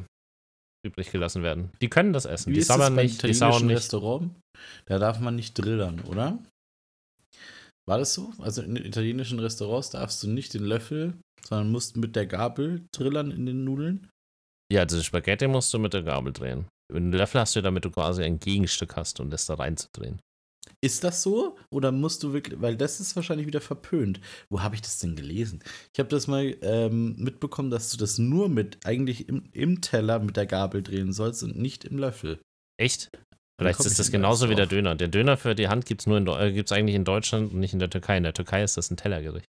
übrig 0.86 1.12
gelassen 1.12 1.44
werden. 1.44 1.72
Die 1.82 1.90
können 1.90 2.14
das 2.14 2.26
essen. 2.26 2.50
Wie 2.50 2.54
die 2.56 2.60
das 2.60 2.68
sabbern 2.68 2.96
nicht, 2.96 3.24
die 3.24 3.34
sauen 3.34 3.68
nicht. 3.68 3.78
Restaurant? 3.78 4.32
Da 4.86 5.00
darf 5.00 5.20
man 5.20 5.36
nicht 5.36 5.54
drillern, 5.54 6.02
oder? 6.02 6.38
War 7.88 7.98
das 7.98 8.14
so? 8.14 8.34
Also 8.40 8.62
in 8.62 8.76
italienischen 8.76 9.40
Restaurants 9.40 9.90
darfst 9.90 10.22
du 10.24 10.28
nicht 10.30 10.54
den 10.54 10.64
Löffel, 10.64 11.14
sondern 11.44 11.72
musst 11.72 11.98
mit 11.98 12.16
der 12.16 12.28
Gabel 12.28 12.86
drillern 12.96 13.32
in 13.32 13.46
den 13.46 13.64
Nudeln? 13.64 14.10
Ja, 14.72 14.82
also 14.82 15.02
Spaghetti 15.02 15.48
musst 15.48 15.74
du 15.74 15.80
mit 15.80 15.94
der 15.94 16.04
Gabel 16.04 16.32
drehen. 16.34 16.68
Einen 16.94 17.12
Löffel 17.12 17.42
hast 17.42 17.56
du, 17.56 17.62
damit 17.62 17.86
du 17.86 17.92
quasi 17.92 18.24
ein 18.24 18.40
Gegenstück 18.40 18.96
hast, 18.96 19.20
um 19.20 19.30
das 19.30 19.46
da 19.48 19.56
reinzudrehen. 19.56 20.20
Ist 20.82 21.04
das 21.04 21.24
so? 21.24 21.58
Oder 21.72 21.92
musst 21.92 22.24
du 22.24 22.32
wirklich, 22.32 22.62
weil 22.62 22.78
das 22.78 23.02
ist 23.02 23.16
wahrscheinlich 23.16 23.48
wieder 23.48 23.60
verpönt. 23.60 24.22
Wo 24.50 24.62
habe 24.62 24.76
ich 24.76 24.82
das 24.82 25.00
denn 25.00 25.16
gelesen? 25.16 25.62
Ich 25.94 26.00
habe 26.00 26.10
das 26.10 26.28
mal 26.28 26.56
ähm, 26.62 27.16
mitbekommen, 27.18 27.70
dass 27.70 27.92
du 27.92 27.98
das 27.98 28.18
nur 28.18 28.48
mit, 28.48 28.78
eigentlich 28.86 29.28
im, 29.28 29.50
im 29.52 29.82
Teller 29.82 30.20
mit 30.20 30.38
der 30.38 30.46
Gabel 30.46 30.82
drehen 30.82 31.12
sollst 31.12 31.44
und 31.44 31.58
nicht 31.58 31.84
im 31.84 31.98
Löffel. 31.98 32.40
Echt? 32.78 33.10
Vielleicht 33.60 33.82
ist 33.82 34.00
das 34.00 34.10
genauso 34.10 34.50
wie 34.50 34.56
der? 34.56 34.68
Döner. 34.68 34.96
Der 34.96 35.10
Döner 35.10 35.36
für 35.36 35.54
die 35.54 35.68
Hand 35.68 35.86
gibt 35.86 36.00
es 36.00 36.08
nur 36.08 36.18
in, 36.18 36.26
Deu- 36.26 36.40
äh, 36.40 36.54
gibt's 36.54 36.72
eigentlich 36.72 36.96
in 36.96 37.04
Deutschland 37.04 37.52
und 37.52 37.60
nicht 37.60 37.74
in 37.74 37.80
der 37.80 37.90
Türkei. 37.90 38.16
In 38.16 38.24
der 38.24 38.34
Türkei 38.34 38.64
ist 38.64 38.78
das 38.78 38.90
ein 38.90 38.96
Tellergericht. 38.96 39.48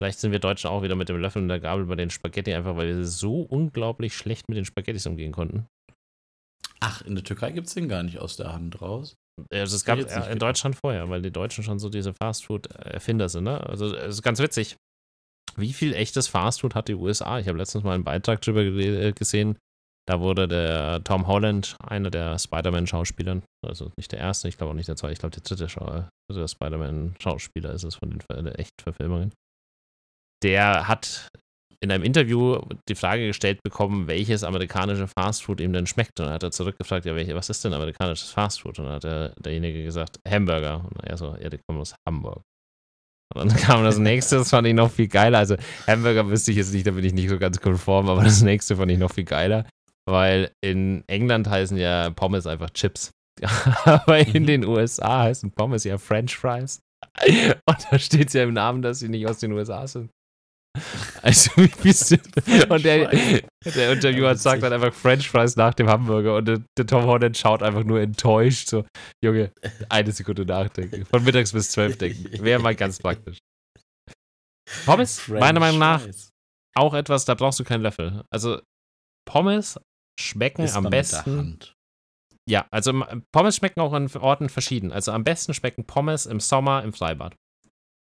Vielleicht 0.00 0.18
sind 0.18 0.32
wir 0.32 0.38
Deutschen 0.38 0.70
auch 0.70 0.82
wieder 0.82 0.96
mit 0.96 1.10
dem 1.10 1.18
Löffel 1.18 1.42
und 1.42 1.48
der 1.48 1.60
Gabel 1.60 1.84
bei 1.84 1.94
den 1.94 2.08
Spaghetti, 2.08 2.54
einfach 2.54 2.74
weil 2.74 2.88
wir 2.88 3.04
so 3.04 3.42
unglaublich 3.42 4.16
schlecht 4.16 4.48
mit 4.48 4.56
den 4.56 4.64
Spaghettis 4.64 5.06
umgehen 5.06 5.32
konnten. 5.32 5.66
Ach, 6.80 7.02
in 7.02 7.14
der 7.14 7.22
Türkei 7.22 7.52
gibt 7.52 7.66
es 7.66 7.74
den 7.74 7.88
gar 7.88 8.02
nicht 8.02 8.18
aus 8.18 8.36
der 8.36 8.54
Hand 8.54 8.80
raus. 8.80 9.14
Also 9.50 9.76
es 9.76 9.84
gab 9.84 9.98
nicht 9.98 10.08
äh, 10.10 10.14
in 10.16 10.22
gedacht. 10.22 10.42
Deutschland 10.42 10.76
vorher, 10.76 11.08
weil 11.08 11.22
die 11.22 11.30
Deutschen 11.30 11.64
schon 11.64 11.78
so 11.78 11.88
diese 11.88 12.12
Fastfood-Erfinder 12.14 13.28
sind, 13.28 13.44
ne? 13.44 13.60
Also 13.66 13.94
es 13.94 14.16
ist 14.16 14.22
ganz 14.22 14.38
witzig. 14.40 14.76
Wie 15.56 15.72
viel 15.72 15.92
echtes 15.94 16.28
Fastfood 16.28 16.74
hat 16.74 16.88
die 16.88 16.94
USA? 16.94 17.38
Ich 17.38 17.48
habe 17.48 17.58
letztens 17.58 17.84
mal 17.84 17.94
einen 17.94 18.04
Beitrag 18.04 18.40
drüber 18.40 18.62
äh, 18.62 19.12
gesehen. 19.12 19.58
Da 20.08 20.20
wurde 20.20 20.48
der 20.48 21.04
Tom 21.04 21.26
Holland, 21.28 21.76
einer 21.80 22.10
der 22.10 22.38
Spider-Man-Schauspielern, 22.38 23.42
also 23.64 23.92
nicht 23.96 24.10
der 24.10 24.18
erste, 24.18 24.48
ich 24.48 24.56
glaube 24.56 24.72
auch 24.72 24.74
nicht 24.76 24.88
der 24.88 24.96
zweite, 24.96 25.12
ich 25.12 25.20
glaube 25.20 25.34
der 25.36 25.44
dritte, 25.44 25.68
Schau- 25.68 26.08
dritte 26.28 26.48
Spider-Man-Schauspieler 26.48 27.72
ist 27.72 27.84
es 27.84 27.94
von 27.94 28.10
den 28.10 28.20
Ver- 28.20 28.42
der 28.42 28.58
Echtverfilmungen. 28.58 29.32
Der 30.42 30.88
hat 30.88 31.28
in 31.82 31.90
einem 31.90 32.04
Interview 32.04 32.58
die 32.88 32.94
Frage 32.94 33.26
gestellt 33.26 33.58
bekommen, 33.64 34.06
welches 34.06 34.44
amerikanische 34.44 35.08
Fastfood 35.08 35.60
ihm 35.60 35.72
denn 35.72 35.86
schmeckt. 35.86 36.18
Und 36.20 36.26
dann 36.26 36.34
hat 36.34 36.42
er 36.44 36.50
zurückgefragt, 36.52 37.04
ja, 37.04 37.14
welche, 37.16 37.34
was 37.34 37.50
ist 37.50 37.64
denn 37.64 37.74
amerikanisches 37.74 38.30
Fastfood? 38.30 38.78
Und 38.78 38.86
dann 38.86 38.94
hat 38.94 39.04
der, 39.04 39.28
derjenige 39.40 39.82
gesagt, 39.84 40.20
Hamburger. 40.28 40.84
Und 40.84 41.04
er 41.04 41.16
so, 41.16 41.36
ja, 41.40 41.48
die 41.50 41.58
kommen 41.66 41.80
aus 41.80 41.94
Hamburg. 42.08 42.42
Und 43.34 43.50
dann 43.50 43.58
kam 43.62 43.82
das 43.84 43.98
nächste, 43.98 44.36
das 44.36 44.50
fand 44.50 44.66
ich 44.68 44.74
noch 44.74 44.90
viel 44.90 45.08
geiler. 45.08 45.38
Also 45.38 45.56
Hamburger 45.86 46.28
wüsste 46.28 46.52
ich 46.52 46.58
jetzt 46.58 46.72
nicht, 46.72 46.86
da 46.86 46.92
bin 46.92 47.04
ich 47.04 47.14
nicht 47.14 47.28
so 47.28 47.38
ganz 47.38 47.60
konform, 47.60 48.08
aber 48.08 48.22
das 48.22 48.42
nächste 48.42 48.76
fand 48.76 48.90
ich 48.92 48.98
noch 48.98 49.10
viel 49.12 49.24
geiler, 49.24 49.66
weil 50.08 50.52
in 50.62 51.02
England 51.08 51.48
heißen 51.48 51.76
ja 51.76 52.10
Pommes 52.10 52.46
einfach 52.46 52.70
Chips. 52.70 53.10
aber 53.84 54.18
in 54.18 54.42
Mhm. 54.42 54.46
den 54.46 54.64
USA 54.66 55.22
heißen 55.22 55.50
Pommes 55.50 55.84
ja 55.84 55.98
French 55.98 56.36
Fries. 56.36 56.80
Und 57.66 57.86
da 57.90 57.98
steht 57.98 58.32
ja 58.34 58.44
im 58.44 58.52
Namen, 58.54 58.82
dass 58.82 59.00
sie 59.00 59.08
nicht 59.08 59.26
aus 59.26 59.38
den 59.38 59.52
USA 59.52 59.86
sind. 59.86 60.10
Also, 61.22 61.52
wie 61.56 61.68
bist 61.68 62.10
du? 62.10 62.16
Und 62.68 62.84
der, 62.84 63.08
der 63.64 63.92
Interviewer 63.92 64.34
sagt 64.34 64.62
dann 64.62 64.72
einfach 64.72 64.92
French 64.92 65.28
Fries 65.28 65.54
nach 65.54 65.74
dem 65.74 65.88
Hamburger 65.88 66.36
und 66.36 66.46
der, 66.46 66.62
der 66.76 66.86
Tom 66.86 67.04
Holland 67.04 67.36
schaut 67.38 67.62
einfach 67.62 67.84
nur 67.84 68.00
enttäuscht. 68.00 68.68
So, 68.68 68.84
Junge, 69.22 69.52
eine 69.88 70.10
Sekunde 70.10 70.44
nachdenken. 70.44 71.04
Von 71.06 71.22
mittags 71.22 71.52
bis 71.52 71.70
zwölf 71.70 71.96
denken. 71.96 72.42
Wäre 72.42 72.60
mal 72.60 72.74
ganz 72.74 72.98
praktisch. 72.98 73.38
Pommes, 74.84 75.28
meiner 75.28 75.60
Meinung 75.60 75.78
nach, 75.78 76.00
French 76.00 76.30
auch 76.74 76.94
etwas, 76.94 77.24
da 77.24 77.34
brauchst 77.34 77.60
du 77.60 77.64
keinen 77.64 77.82
Löffel. 77.82 78.24
Also, 78.30 78.60
Pommes 79.26 79.78
schmecken 80.18 80.64
Isst 80.64 80.76
am 80.76 80.84
besten. 80.90 81.60
Ja, 82.48 82.66
also 82.72 83.04
Pommes 83.32 83.56
schmecken 83.56 83.80
auch 83.80 83.92
an 83.92 84.10
Orten 84.16 84.48
verschieden. 84.48 84.92
Also 84.92 85.12
am 85.12 85.22
besten 85.22 85.54
schmecken 85.54 85.84
Pommes 85.84 86.26
im 86.26 86.40
Sommer 86.40 86.82
im 86.82 86.92
Freibad. 86.92 87.36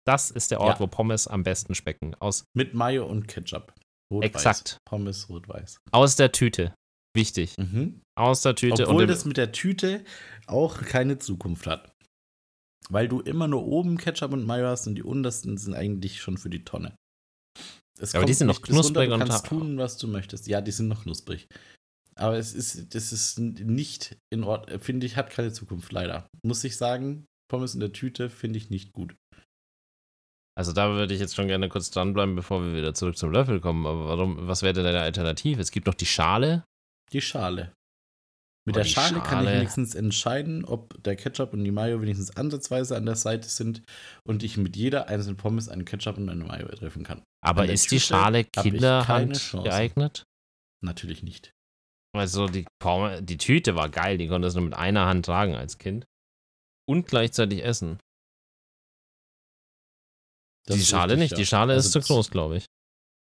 Das 0.06 0.30
ist 0.30 0.50
der 0.50 0.60
Ort, 0.60 0.74
Ja. 0.76 0.80
wo 0.80 0.86
Pommes 0.86 1.26
am 1.26 1.42
besten 1.42 1.74
schmecken. 1.74 2.14
Aus, 2.16 2.44
Mit 2.54 2.74
Mayo 2.74 3.06
und 3.06 3.26
Ketchup. 3.26 3.72
Rot-Weiß. 4.12 4.26
Exakt. 4.30 4.78
Pommes 4.84 5.28
rot-weiß. 5.28 5.78
aus 5.92 6.16
der 6.16 6.30
Tüte. 6.32 6.74
Wichtig. 7.16 7.54
Mhm. 7.58 8.02
Aus 8.18 8.42
der 8.42 8.54
Tüte. 8.54 8.86
Obwohl 8.88 9.06
das 9.06 9.24
mit 9.24 9.36
der 9.36 9.52
Tüte 9.52 10.04
auch 10.46 10.82
keine 10.82 11.18
Zukunft 11.18 11.66
hat. 11.66 11.90
Weil 12.90 13.08
du 13.08 13.20
immer 13.20 13.48
nur 13.48 13.64
oben 13.64 13.96
Ketchup 13.96 14.32
und 14.32 14.44
Mayo 14.44 14.66
hast 14.66 14.86
und 14.86 14.96
die 14.96 15.02
untersten 15.02 15.56
sind 15.56 15.74
eigentlich 15.74 16.20
schon 16.20 16.36
für 16.36 16.50
die 16.50 16.64
Tonne. 16.64 16.94
Ja, 18.00 18.18
aber 18.18 18.26
die 18.26 18.34
sind 18.34 18.48
noch 18.48 18.60
bis 18.60 18.70
runter, 18.76 19.06
knusprig 19.06 19.08
Du 19.10 19.18
kannst 19.18 19.46
tun, 19.46 19.78
was 19.78 19.96
du 19.96 20.08
möchtest. 20.08 20.46
Ja, 20.48 20.60
die 20.60 20.72
sind 20.72 20.88
noch 20.88 21.04
knusprig. 21.04 21.46
Aber 22.16 22.36
es 22.36 22.52
ist, 22.52 22.94
das 22.94 23.12
ist 23.12 23.38
nicht 23.38 24.16
in 24.30 24.44
Ordnung, 24.44 24.78
finde 24.80 25.06
ich, 25.06 25.16
hat 25.16 25.30
keine 25.30 25.52
Zukunft, 25.52 25.92
leider. 25.92 26.28
Muss 26.44 26.62
ich 26.64 26.76
sagen, 26.76 27.24
Pommes 27.48 27.74
in 27.74 27.80
der 27.80 27.92
Tüte 27.92 28.30
finde 28.30 28.58
ich 28.58 28.70
nicht 28.70 28.92
gut. 28.92 29.14
Also 30.56 30.72
da 30.72 30.90
würde 30.90 31.14
ich 31.14 31.20
jetzt 31.20 31.34
schon 31.34 31.48
gerne 31.48 31.68
kurz 31.68 31.90
dranbleiben, 31.90 32.36
bevor 32.36 32.62
wir 32.62 32.74
wieder 32.74 32.94
zurück 32.94 33.16
zum 33.16 33.30
Löffel 33.32 33.60
kommen. 33.60 33.86
Aber 33.86 34.06
warum, 34.06 34.46
was 34.48 34.62
wäre 34.62 34.72
denn 34.74 34.84
deine 34.84 35.00
Alternative? 35.00 35.60
Es 35.60 35.70
gibt 35.70 35.86
noch 35.86 35.94
die 35.94 36.06
Schale. 36.06 36.64
Die 37.12 37.20
Schale. 37.20 37.72
Mit 38.66 38.76
Aber 38.76 38.82
der 38.82 38.84
die 38.84 38.90
Schale, 38.90 39.20
kann 39.20 39.22
ich 39.22 39.28
Schale- 39.30 39.56
wenigstens 39.56 39.94
entscheiden, 39.94 40.64
ob 40.64 41.02
der 41.02 41.16
Ketchup 41.16 41.52
und 41.52 41.64
die 41.64 41.70
Mayo 41.70 42.00
wenigstens 42.00 42.34
ansatzweise 42.36 42.96
an 42.96 43.04
der 43.04 43.16
Seite 43.16 43.48
sind 43.48 43.82
und 44.26 44.42
ich 44.42 44.56
mit 44.56 44.74
jeder 44.76 45.08
einzelnen 45.08 45.36
Pommes 45.36 45.68
einen 45.68 45.84
Ketchup 45.84 46.16
und 46.16 46.30
eine 46.30 46.44
Mayo 46.44 46.66
treffen 46.68 47.02
kann. 47.04 47.22
Aber 47.44 47.66
ist 47.68 47.90
die 47.90 48.00
Schale 48.00 48.44
Kinderhand 48.44 49.50
geeignet? 49.64 50.24
Natürlich 50.82 51.22
nicht. 51.22 51.52
Also 52.16 52.46
die, 52.48 52.64
Pommes, 52.78 53.20
die 53.22 53.36
Tüte 53.38 53.74
war 53.74 53.88
geil, 53.90 54.16
die 54.18 54.28
konntest 54.28 54.56
du 54.56 54.60
nur 54.60 54.70
mit 54.70 54.78
einer 54.78 55.06
Hand 55.06 55.26
tragen 55.26 55.56
als 55.56 55.78
Kind. 55.78 56.06
Und 56.88 57.06
gleichzeitig 57.06 57.64
essen. 57.64 57.98
Das 60.66 60.76
die 60.76 60.84
Schale 60.84 61.14
richtig, 61.14 61.30
nicht, 61.30 61.38
die 61.38 61.46
Schale 61.46 61.74
Also 61.74 61.86
ist 61.86 61.92
zu 61.92 62.00
groß, 62.00 62.30
glaube 62.30 62.58
ich. 62.58 62.66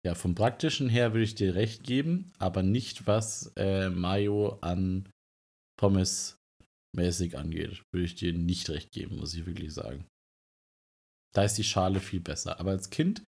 Ja, 0.06 0.14
vom 0.14 0.34
praktischen 0.34 0.88
her 0.88 1.12
würde 1.12 1.24
ich 1.24 1.34
dir 1.34 1.54
recht 1.54 1.82
geben, 1.82 2.32
aber 2.38 2.62
nicht 2.62 3.06
was 3.06 3.52
äh, 3.56 3.90
Mayo 3.90 4.58
an 4.60 5.08
Pommes 5.78 6.36
mäßig 6.96 7.36
angeht. 7.36 7.82
Würde 7.92 8.04
ich 8.04 8.14
dir 8.14 8.32
nicht 8.32 8.68
recht 8.70 8.92
geben, 8.92 9.16
muss 9.16 9.34
ich 9.34 9.46
wirklich 9.46 9.72
sagen. 9.72 10.06
Da 11.34 11.44
ist 11.44 11.58
die 11.58 11.64
Schale 11.64 12.00
viel 12.00 12.20
besser. 12.20 12.58
Aber 12.58 12.70
als 12.70 12.90
Kind 12.90 13.22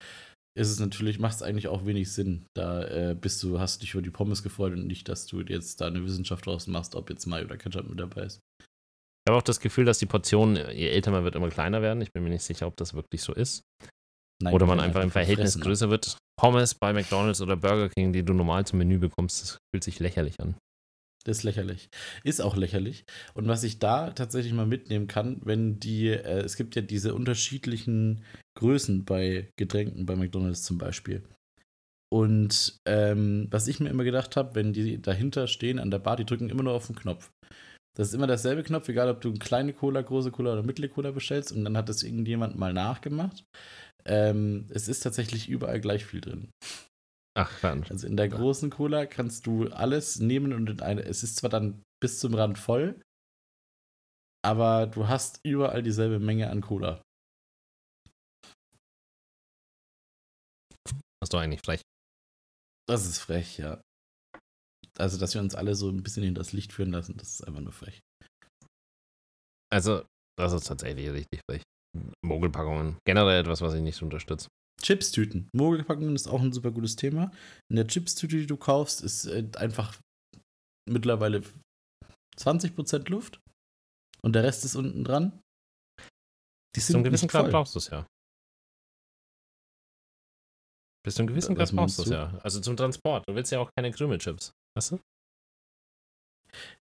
ist 0.56 0.70
es 0.70 0.80
natürlich, 0.80 1.18
macht 1.18 1.36
es 1.36 1.42
eigentlich 1.42 1.68
auch 1.68 1.86
wenig 1.86 2.12
Sinn. 2.12 2.46
Da 2.54 2.84
äh, 2.84 3.14
bist 3.14 3.42
du, 3.42 3.60
hast 3.60 3.82
dich 3.82 3.94
über 3.94 4.02
die 4.02 4.10
Pommes 4.10 4.42
gefreut 4.42 4.72
und 4.72 4.86
nicht, 4.86 5.08
dass 5.08 5.26
du 5.26 5.40
jetzt 5.40 5.80
da 5.80 5.86
eine 5.86 6.04
Wissenschaft 6.04 6.46
draus 6.46 6.66
machst, 6.66 6.94
ob 6.94 7.10
jetzt 7.10 7.26
Mayo 7.26 7.44
oder 7.44 7.56
Ketchup 7.56 7.88
mit 7.88 8.00
dabei 8.00 8.22
ist. 8.22 8.40
Ich 8.60 9.30
habe 9.30 9.38
auch 9.38 9.42
das 9.42 9.60
Gefühl, 9.60 9.84
dass 9.84 9.98
die 9.98 10.06
Portionen, 10.06 10.56
je 10.56 10.88
älter 10.88 11.10
man 11.10 11.24
wird, 11.24 11.34
immer 11.34 11.50
kleiner 11.50 11.82
werden. 11.82 12.00
Ich 12.00 12.12
bin 12.12 12.24
mir 12.24 12.30
nicht 12.30 12.42
sicher, 12.42 12.66
ob 12.66 12.76
das 12.76 12.94
wirklich 12.94 13.22
so 13.22 13.34
ist. 13.34 13.62
Nein, 14.42 14.54
oder 14.54 14.66
man 14.66 14.80
einfach 14.80 15.02
im 15.02 15.10
Verhältnis 15.10 15.52
verfressen. 15.52 15.62
größer 15.62 15.90
wird. 15.90 16.16
Pommes 16.38 16.74
bei 16.74 16.94
McDonalds 16.94 17.42
oder 17.42 17.56
Burger 17.56 17.90
King, 17.90 18.14
die 18.14 18.22
du 18.22 18.32
normal 18.32 18.66
zum 18.66 18.78
Menü 18.78 18.98
bekommst, 18.98 19.42
das 19.42 19.58
fühlt 19.74 19.84
sich 19.84 20.00
lächerlich 20.00 20.40
an. 20.40 20.54
Das 21.24 21.38
ist 21.38 21.42
lächerlich. 21.42 21.90
Ist 22.24 22.40
auch 22.40 22.56
lächerlich. 22.56 23.04
Und 23.34 23.46
was 23.46 23.62
ich 23.62 23.78
da 23.78 24.10
tatsächlich 24.10 24.54
mal 24.54 24.64
mitnehmen 24.64 25.06
kann, 25.06 25.40
wenn 25.44 25.78
die, 25.78 26.08
äh, 26.08 26.40
es 26.40 26.56
gibt 26.56 26.76
ja 26.76 26.82
diese 26.82 27.14
unterschiedlichen 27.14 28.24
Größen 28.58 29.04
bei 29.04 29.50
Getränken, 29.58 30.06
bei 30.06 30.16
McDonalds 30.16 30.62
zum 30.62 30.78
Beispiel. 30.78 31.22
Und 32.10 32.78
ähm, 32.88 33.46
was 33.50 33.68
ich 33.68 33.78
mir 33.78 33.90
immer 33.90 34.04
gedacht 34.04 34.36
habe, 34.36 34.54
wenn 34.54 34.72
die 34.72 35.00
dahinter 35.00 35.46
stehen 35.46 35.78
an 35.78 35.90
der 35.90 35.98
Bar, 35.98 36.16
die 36.16 36.24
drücken 36.24 36.48
immer 36.48 36.62
nur 36.62 36.72
auf 36.72 36.86
den 36.86 36.96
Knopf. 36.96 37.30
Das 37.96 38.08
ist 38.08 38.14
immer 38.14 38.26
derselbe 38.26 38.62
Knopf, 38.62 38.88
egal 38.88 39.10
ob 39.10 39.20
du 39.20 39.28
eine 39.28 39.38
kleine 39.38 39.72
Cola, 39.72 40.00
große 40.00 40.30
Cola 40.30 40.54
oder 40.54 40.62
mittlere 40.62 40.88
Cola 40.88 41.10
bestellst 41.10 41.52
und 41.52 41.64
dann 41.64 41.76
hat 41.76 41.88
das 41.88 42.02
irgendjemand 42.02 42.56
mal 42.56 42.72
nachgemacht. 42.72 43.44
Ähm, 44.04 44.66
es 44.70 44.88
ist 44.88 45.00
tatsächlich 45.00 45.48
überall 45.48 45.80
gleich 45.80 46.04
viel 46.04 46.20
drin. 46.20 46.50
Ach, 47.36 47.60
dann. 47.60 47.84
Also 47.84 48.06
in 48.06 48.16
der 48.16 48.28
großen 48.28 48.70
Cola 48.70 49.06
kannst 49.06 49.46
du 49.46 49.68
alles 49.68 50.18
nehmen 50.18 50.52
und 50.52 50.68
in 50.68 50.80
eine. 50.80 51.02
Es 51.02 51.22
ist 51.22 51.36
zwar 51.36 51.50
dann 51.50 51.82
bis 52.00 52.18
zum 52.18 52.34
Rand 52.34 52.58
voll, 52.58 53.00
aber 54.42 54.86
du 54.86 55.08
hast 55.08 55.40
überall 55.44 55.82
dieselbe 55.82 56.18
Menge 56.18 56.50
an 56.50 56.60
Cola. 56.60 57.02
Das 60.84 61.26
ist 61.26 61.34
doch 61.34 61.40
eigentlich 61.40 61.60
frech. 61.60 61.82
Das 62.88 63.06
ist 63.06 63.18
frech, 63.18 63.58
ja. 63.58 63.82
Also, 64.98 65.18
dass 65.18 65.34
wir 65.34 65.40
uns 65.40 65.54
alle 65.54 65.74
so 65.74 65.88
ein 65.88 66.02
bisschen 66.02 66.24
hinter 66.24 66.40
das 66.40 66.52
Licht 66.52 66.72
führen 66.72 66.90
lassen, 66.90 67.16
das 67.16 67.34
ist 67.34 67.46
einfach 67.46 67.60
nur 67.60 67.72
frech. 67.72 68.00
Also, 69.70 70.04
das 70.36 70.52
ist 70.52 70.66
tatsächlich 70.66 71.10
richtig 71.10 71.40
frech. 71.48 71.62
Mogelpackungen. 72.22 72.98
Generell 73.04 73.40
etwas, 73.40 73.60
was 73.60 73.74
ich 73.74 73.82
nicht 73.82 74.02
unterstütze. 74.02 74.48
Chipstüten. 74.80 75.48
Mogelpackungen 75.52 76.14
ist 76.14 76.28
auch 76.28 76.40
ein 76.40 76.52
super 76.52 76.70
gutes 76.70 76.96
Thema. 76.96 77.30
In 77.70 77.76
der 77.76 77.86
Chipstüte, 77.86 78.36
die 78.36 78.46
du 78.46 78.56
kaufst, 78.56 79.02
ist 79.02 79.26
äh, 79.26 79.46
einfach 79.56 79.98
mittlerweile 80.88 81.42
20% 82.38 83.10
Luft 83.10 83.40
und 84.22 84.34
der 84.34 84.44
Rest 84.44 84.64
ist 84.64 84.76
unten 84.76 85.04
dran. 85.04 85.40
Die 86.74 86.78
Bis 86.78 86.86
zu 86.86 86.94
einem 86.94 87.04
gewissen 87.04 87.28
Grad 87.28 87.50
brauchst 87.50 87.74
du 87.74 87.78
es 87.78 87.88
ja. 87.88 88.06
Bis 91.04 91.14
zu 91.14 91.22
einem 91.22 91.28
gewissen 91.28 91.54
Grad 91.54 91.72
brauchst 91.72 91.98
du 91.98 92.02
es 92.02 92.08
ja. 92.08 92.38
Also 92.42 92.60
zum 92.60 92.76
Transport. 92.76 93.28
Du 93.28 93.34
willst 93.34 93.52
ja 93.52 93.58
auch 93.58 93.70
keine 93.76 93.90
Krümelchips. 93.90 94.52
Weißt 94.76 94.92
du? 94.92 95.00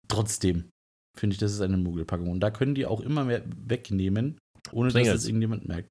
Trotzdem 0.09 0.71
finde 1.17 1.35
ich, 1.35 1.41
das 1.41 1.53
ist 1.53 1.61
eine 1.61 1.77
Mogelpackung. 1.77 2.29
Und 2.29 2.41
da 2.41 2.51
können 2.51 2.75
die 2.75 2.87
auch 2.87 3.01
immer 3.01 3.25
mehr 3.25 3.43
wegnehmen, 3.47 4.39
ohne 4.71 4.91
Pringles. 4.91 5.15
dass 5.15 5.23
es 5.23 5.27
irgendjemand 5.29 5.67
merkt. 5.67 5.89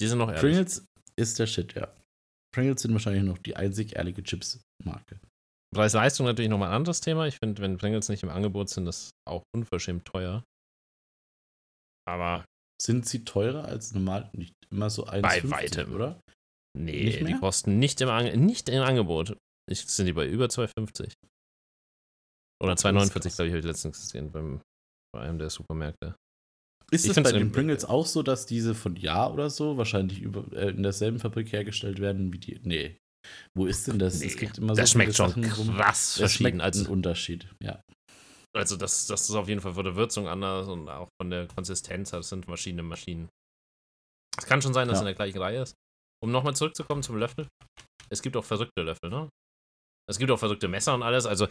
Die 0.00 0.06
sind 0.06 0.18
noch 0.18 0.28
ehrlich. 0.28 0.40
Pringles 0.40 0.84
ist 1.16 1.38
der 1.38 1.46
Shit, 1.46 1.74
ja. 1.74 1.94
Pringles 2.54 2.82
sind 2.82 2.92
wahrscheinlich 2.92 3.22
noch 3.22 3.38
die 3.38 3.56
einzig 3.56 3.96
ehrliche 3.96 4.22
Chips-Marke. 4.22 5.20
Preis-Leistung 5.74 6.26
natürlich 6.26 6.50
nochmal 6.50 6.68
ein 6.68 6.74
anderes 6.74 7.00
Thema. 7.00 7.26
Ich 7.26 7.38
finde, 7.42 7.62
wenn 7.62 7.78
Pringles 7.78 8.08
nicht 8.10 8.22
im 8.22 8.28
Angebot 8.28 8.68
sind, 8.68 8.86
ist 8.86 9.10
auch 9.26 9.42
unverschämt 9.54 10.04
teuer. 10.04 10.44
Aber 12.06 12.44
Sind 12.80 13.06
sie 13.06 13.24
teurer 13.24 13.64
als 13.64 13.94
normal? 13.94 14.28
Nicht 14.34 14.52
immer 14.70 14.90
so 14.90 15.06
1,50, 15.06 15.50
weitem. 15.50 15.94
oder? 15.94 16.20
nee, 16.76 17.22
die 17.24 17.34
kosten 17.38 17.78
nicht 17.78 18.00
im, 18.00 18.08
Ange 18.08 18.36
nicht 18.36 18.68
im 18.68 18.82
Angebot. 18.82 19.36
Ich, 19.70 19.86
sind 19.86 20.06
die 20.06 20.12
bei 20.12 20.26
über 20.26 20.46
2,50. 20.46 21.12
Oder 22.62 22.74
Das 22.74 22.80
ist 22.80 22.86
2,49, 22.86 23.10
krass. 23.12 23.36
glaube 23.36 23.46
ich, 23.46 23.52
habe 23.52 23.58
ich 23.60 23.64
letztens 23.64 24.00
gesehen 24.00 24.30
beim, 24.32 24.60
bei 25.14 25.20
einem 25.22 25.38
der 25.38 25.50
Supermärkte. 25.50 26.16
Ist 26.92 27.08
es 27.08 27.22
bei 27.22 27.32
den 27.32 27.52
Pringles 27.52 27.84
auch 27.84 28.06
so, 28.06 28.22
dass 28.22 28.44
diese 28.46 28.74
von 28.74 28.96
Jahr 28.96 29.32
oder 29.32 29.48
so 29.48 29.78
wahrscheinlich 29.78 30.20
über, 30.20 30.44
äh, 30.52 30.70
in 30.70 30.82
derselben 30.82 31.18
Fabrik 31.18 31.50
hergestellt 31.52 32.00
werden 32.00 32.32
wie 32.32 32.38
die? 32.38 32.60
Nee. 32.62 32.98
Wo 33.56 33.66
ist 33.66 33.86
denn 33.86 33.98
das? 33.98 34.20
Nee, 34.20 34.26
es 34.26 34.36
gibt 34.36 34.58
immer 34.58 34.74
so 34.74 34.80
das 34.80 34.90
schmeckt 34.90 35.14
schon 35.16 35.28
Sachen, 35.30 35.42
krass 35.42 36.12
Es 36.14 36.18
verschieden. 36.18 36.60
Als, 36.60 36.78
ein 36.78 36.86
Unterschied, 36.86 37.48
ja. 37.62 37.80
also 38.54 38.76
das, 38.76 39.06
das 39.06 39.28
ist 39.28 39.34
auf 39.34 39.48
jeden 39.48 39.60
Fall 39.60 39.74
von 39.74 39.84
der 39.84 39.96
Würzung 39.96 40.28
anders 40.28 40.68
und 40.68 40.88
auch 40.88 41.08
von 41.20 41.30
der 41.30 41.46
Konsistenz. 41.46 42.10
Das 42.10 42.28
sind 42.28 42.44
verschiedene 42.44 42.82
Maschinen. 42.82 43.28
Es 44.36 44.44
kann 44.46 44.60
schon 44.60 44.74
sein, 44.74 44.88
dass 44.88 44.96
Ja. 44.96 44.98
es 44.98 45.02
in 45.02 45.06
der 45.06 45.14
gleichen 45.14 45.38
Reihe 45.38 45.62
ist. 45.62 45.74
Um 46.22 46.30
nochmal 46.30 46.54
zurückzukommen 46.54 47.02
zum 47.02 47.16
Löffel. 47.16 47.48
Es 48.10 48.22
gibt 48.22 48.36
auch 48.36 48.44
verrückte 48.44 48.82
Löffel, 48.82 49.08
ne? 49.08 49.28
Es 50.08 50.18
gibt 50.18 50.30
auch 50.30 50.38
verrückte 50.38 50.68
Messer 50.68 50.94
und 50.94 51.02
alles. 51.02 51.26
Also, 51.26 51.48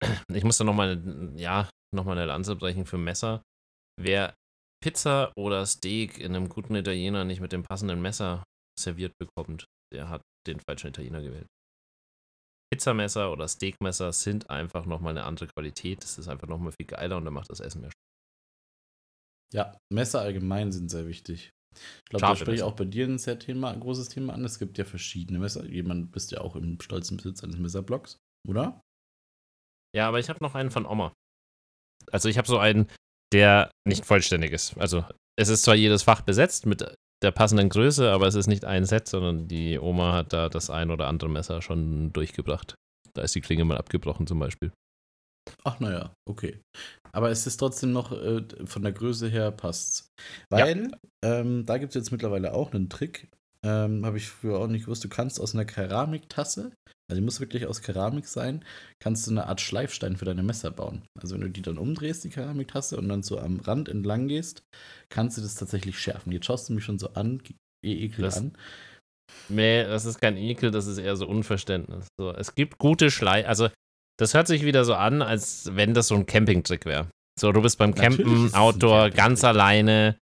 ich 0.32 0.44
muss 0.44 0.58
da 0.58 0.64
nochmal, 0.64 1.00
ja, 1.36 1.68
nochmal 1.94 2.16
eine 2.16 2.26
Lanze 2.26 2.56
brechen 2.56 2.86
für 2.86 2.98
Messer. 2.98 3.42
Wer 4.00 4.34
Pizza 4.82 5.32
oder 5.36 5.64
Steak 5.64 6.18
in 6.18 6.34
einem 6.34 6.48
guten 6.48 6.74
Italiener 6.74 7.24
nicht 7.24 7.40
mit 7.40 7.52
dem 7.52 7.62
passenden 7.62 8.02
Messer 8.02 8.44
serviert 8.78 9.12
bekommt, 9.18 9.64
der 9.92 10.08
hat 10.08 10.22
den 10.46 10.60
falschen 10.60 10.88
Italiener 10.88 11.22
gewählt. 11.22 11.46
Pizzamesser 12.72 13.30
oder 13.30 13.48
Steakmesser 13.48 14.12
sind 14.12 14.48
einfach 14.48 14.86
nochmal 14.86 15.10
eine 15.10 15.24
andere 15.24 15.46
Qualität. 15.46 16.02
Das 16.02 16.16
ist 16.16 16.28
einfach 16.28 16.48
nochmal 16.48 16.72
viel 16.72 16.86
geiler 16.86 17.18
und 17.18 17.26
dann 17.26 17.34
macht 17.34 17.50
das 17.50 17.60
Essen 17.60 17.82
mehr 17.82 17.90
Spaß. 17.90 18.02
Ja, 19.54 19.78
Messer 19.92 20.22
allgemein 20.22 20.72
sind 20.72 20.90
sehr 20.90 21.06
wichtig. 21.06 21.50
Ich 21.74 22.10
glaube, 22.10 22.22
da 22.22 22.36
spreche 22.36 22.56
ich 22.56 22.62
auch 22.62 22.74
bei 22.74 22.86
dir 22.86 23.06
ein 23.06 23.18
sehr 23.18 23.38
Thema, 23.38 23.70
ein 23.70 23.80
großes 23.80 24.08
Thema 24.08 24.32
an. 24.32 24.44
Es 24.44 24.58
gibt 24.58 24.78
ja 24.78 24.84
verschiedene 24.84 25.38
Messer. 25.38 25.66
Jemand 25.66 26.12
bist 26.12 26.32
ja 26.32 26.40
auch 26.40 26.56
im 26.56 26.80
stolzen 26.80 27.18
Besitz 27.18 27.44
eines 27.44 27.58
Messerblocks, 27.58 28.16
oder? 28.48 28.80
Ja, 29.94 30.08
aber 30.08 30.18
ich 30.18 30.30
habe 30.30 30.42
noch 30.42 30.54
einen 30.54 30.70
von 30.70 30.86
Oma. 30.86 31.12
Also 32.10 32.30
ich 32.30 32.38
habe 32.38 32.48
so 32.48 32.58
einen, 32.58 32.90
der 33.32 33.70
nicht 33.86 34.04
vollständig 34.04 34.52
ist. 34.52 34.76
Also 34.78 35.04
es 35.38 35.48
ist 35.48 35.62
zwar 35.62 35.74
jedes 35.74 36.02
Fach 36.02 36.20
besetzt 36.22 36.66
mit 36.66 36.84
der 37.22 37.30
passenden 37.30 37.68
Größe, 37.68 38.10
aber 38.10 38.26
es 38.26 38.34
ist 38.34 38.48
nicht 38.48 38.64
ein 38.64 38.84
Set, 38.84 39.08
sondern 39.08 39.48
die 39.48 39.78
Oma 39.78 40.12
hat 40.12 40.32
da 40.32 40.48
das 40.48 40.70
ein 40.70 40.90
oder 40.90 41.08
andere 41.08 41.30
Messer 41.30 41.62
schon 41.62 42.12
durchgebracht. 42.12 42.74
Da 43.14 43.22
ist 43.22 43.34
die 43.34 43.40
Klinge 43.40 43.64
mal 43.64 43.78
abgebrochen 43.78 44.26
zum 44.26 44.38
Beispiel. 44.38 44.72
Ach, 45.64 45.80
naja, 45.80 46.14
okay. 46.28 46.60
Aber 47.12 47.30
es 47.30 47.46
ist 47.46 47.58
trotzdem 47.58 47.92
noch 47.92 48.12
äh, 48.12 48.42
von 48.64 48.82
der 48.82 48.92
Größe 48.92 49.28
her 49.28 49.50
passt's. 49.50 50.08
Weil 50.50 50.90
ähm, 51.24 51.66
da 51.66 51.78
gibt 51.78 51.90
es 51.90 51.94
jetzt 51.94 52.12
mittlerweile 52.12 52.54
auch 52.54 52.72
einen 52.72 52.88
Trick. 52.88 53.28
Ähm, 53.64 54.04
Habe 54.04 54.16
ich 54.16 54.28
früher 54.28 54.58
auch 54.58 54.66
nicht 54.66 54.84
gewusst. 54.84 55.04
Du 55.04 55.08
kannst 55.08 55.40
aus 55.40 55.54
einer 55.54 55.64
Keramiktasse, 55.64 56.72
also 57.12 57.20
die 57.20 57.24
muss 57.24 57.40
wirklich 57.40 57.66
aus 57.66 57.82
Keramik 57.82 58.26
sein, 58.26 58.64
kannst 58.98 59.26
du 59.26 59.32
eine 59.32 59.46
Art 59.46 59.60
Schleifstein 59.60 60.16
für 60.16 60.24
deine 60.24 60.42
Messer 60.42 60.70
bauen. 60.70 61.02
Also 61.20 61.34
wenn 61.34 61.42
du 61.42 61.50
die 61.50 61.60
dann 61.60 61.76
umdrehst, 61.76 62.24
die 62.24 62.30
Keramiktasse, 62.30 62.96
und 62.96 63.08
dann 63.10 63.22
so 63.22 63.38
am 63.38 63.60
Rand 63.60 63.90
entlang 63.90 64.28
gehst, 64.28 64.62
kannst 65.10 65.36
du 65.36 65.42
das 65.42 65.54
tatsächlich 65.54 65.98
schärfen. 65.98 66.32
Jetzt 66.32 66.46
schaust 66.46 66.70
du 66.70 66.72
mich 66.72 66.84
schon 66.84 66.98
so 66.98 67.12
an, 67.12 67.42
eh 67.84 68.04
ekel 68.06 68.24
Das- 68.24 68.38
an. 68.38 68.56
Nee, 69.48 69.84
das 69.84 70.06
ist 70.06 70.20
kein 70.20 70.36
Ekel, 70.36 70.70
das 70.70 70.86
ist 70.86 70.98
eher 70.98 71.16
so 71.16 71.26
Unverständnis. 71.26 72.06
So, 72.18 72.32
es 72.32 72.54
gibt 72.54 72.78
gute 72.78 73.10
Schlei... 73.10 73.46
Also 73.46 73.68
das 74.18 74.34
hört 74.34 74.46
sich 74.46 74.64
wieder 74.64 74.84
so 74.84 74.94
an, 74.94 75.20
als 75.20 75.70
wenn 75.74 75.94
das 75.94 76.08
so 76.08 76.14
ein 76.14 76.26
Campingtrick 76.26 76.86
wäre. 76.86 77.08
So, 77.38 77.52
du 77.52 77.60
bist 77.60 77.78
beim 77.78 77.94
Campen, 77.94 78.54
Outdoor, 78.54 79.10
ganz 79.10 79.42
alleine, 79.44 80.16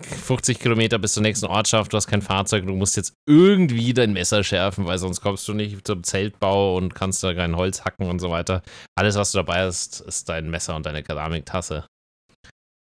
50 0.00 0.58
Kilometer 0.58 0.98
bis 0.98 1.12
zur 1.12 1.22
nächsten 1.22 1.46
Ortschaft, 1.46 1.92
du 1.92 1.96
hast 1.96 2.06
kein 2.06 2.22
Fahrzeug, 2.22 2.66
du 2.66 2.74
musst 2.74 2.96
jetzt 2.96 3.14
irgendwie 3.26 3.92
dein 3.94 4.12
Messer 4.12 4.44
schärfen, 4.44 4.86
weil 4.86 4.98
sonst 4.98 5.20
kommst 5.20 5.46
du 5.48 5.54
nicht 5.54 5.86
zum 5.86 6.02
Zeltbau 6.02 6.76
und 6.76 6.94
kannst 6.94 7.22
da 7.22 7.34
kein 7.34 7.56
Holz 7.56 7.84
hacken 7.84 8.08
und 8.08 8.18
so 8.18 8.30
weiter. 8.30 8.62
Alles, 8.96 9.16
was 9.16 9.32
du 9.32 9.38
dabei 9.38 9.62
hast, 9.62 10.00
ist 10.00 10.28
dein 10.28 10.50
Messer 10.50 10.76
und 10.76 10.86
deine 10.86 11.02
Keramiktasse. 11.02 11.86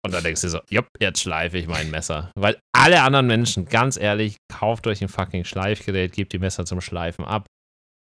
Und 0.05 0.13
dann 0.13 0.23
denkst 0.23 0.41
du 0.41 0.49
so, 0.49 0.59
jupp, 0.69 0.87
jetzt 0.99 1.21
schleife 1.21 1.57
ich 1.57 1.67
mein 1.67 1.91
Messer. 1.91 2.31
Weil 2.35 2.59
alle 2.73 3.01
anderen 3.01 3.27
Menschen, 3.27 3.65
ganz 3.65 3.97
ehrlich, 3.97 4.37
kauft 4.47 4.87
euch 4.87 5.01
ein 5.01 5.09
fucking 5.09 5.43
Schleifgerät, 5.43 6.13
gebt 6.13 6.31
die 6.33 6.39
Messer 6.39 6.65
zum 6.65 6.79
Schleifen 6.81 7.25
ab. 7.25 7.45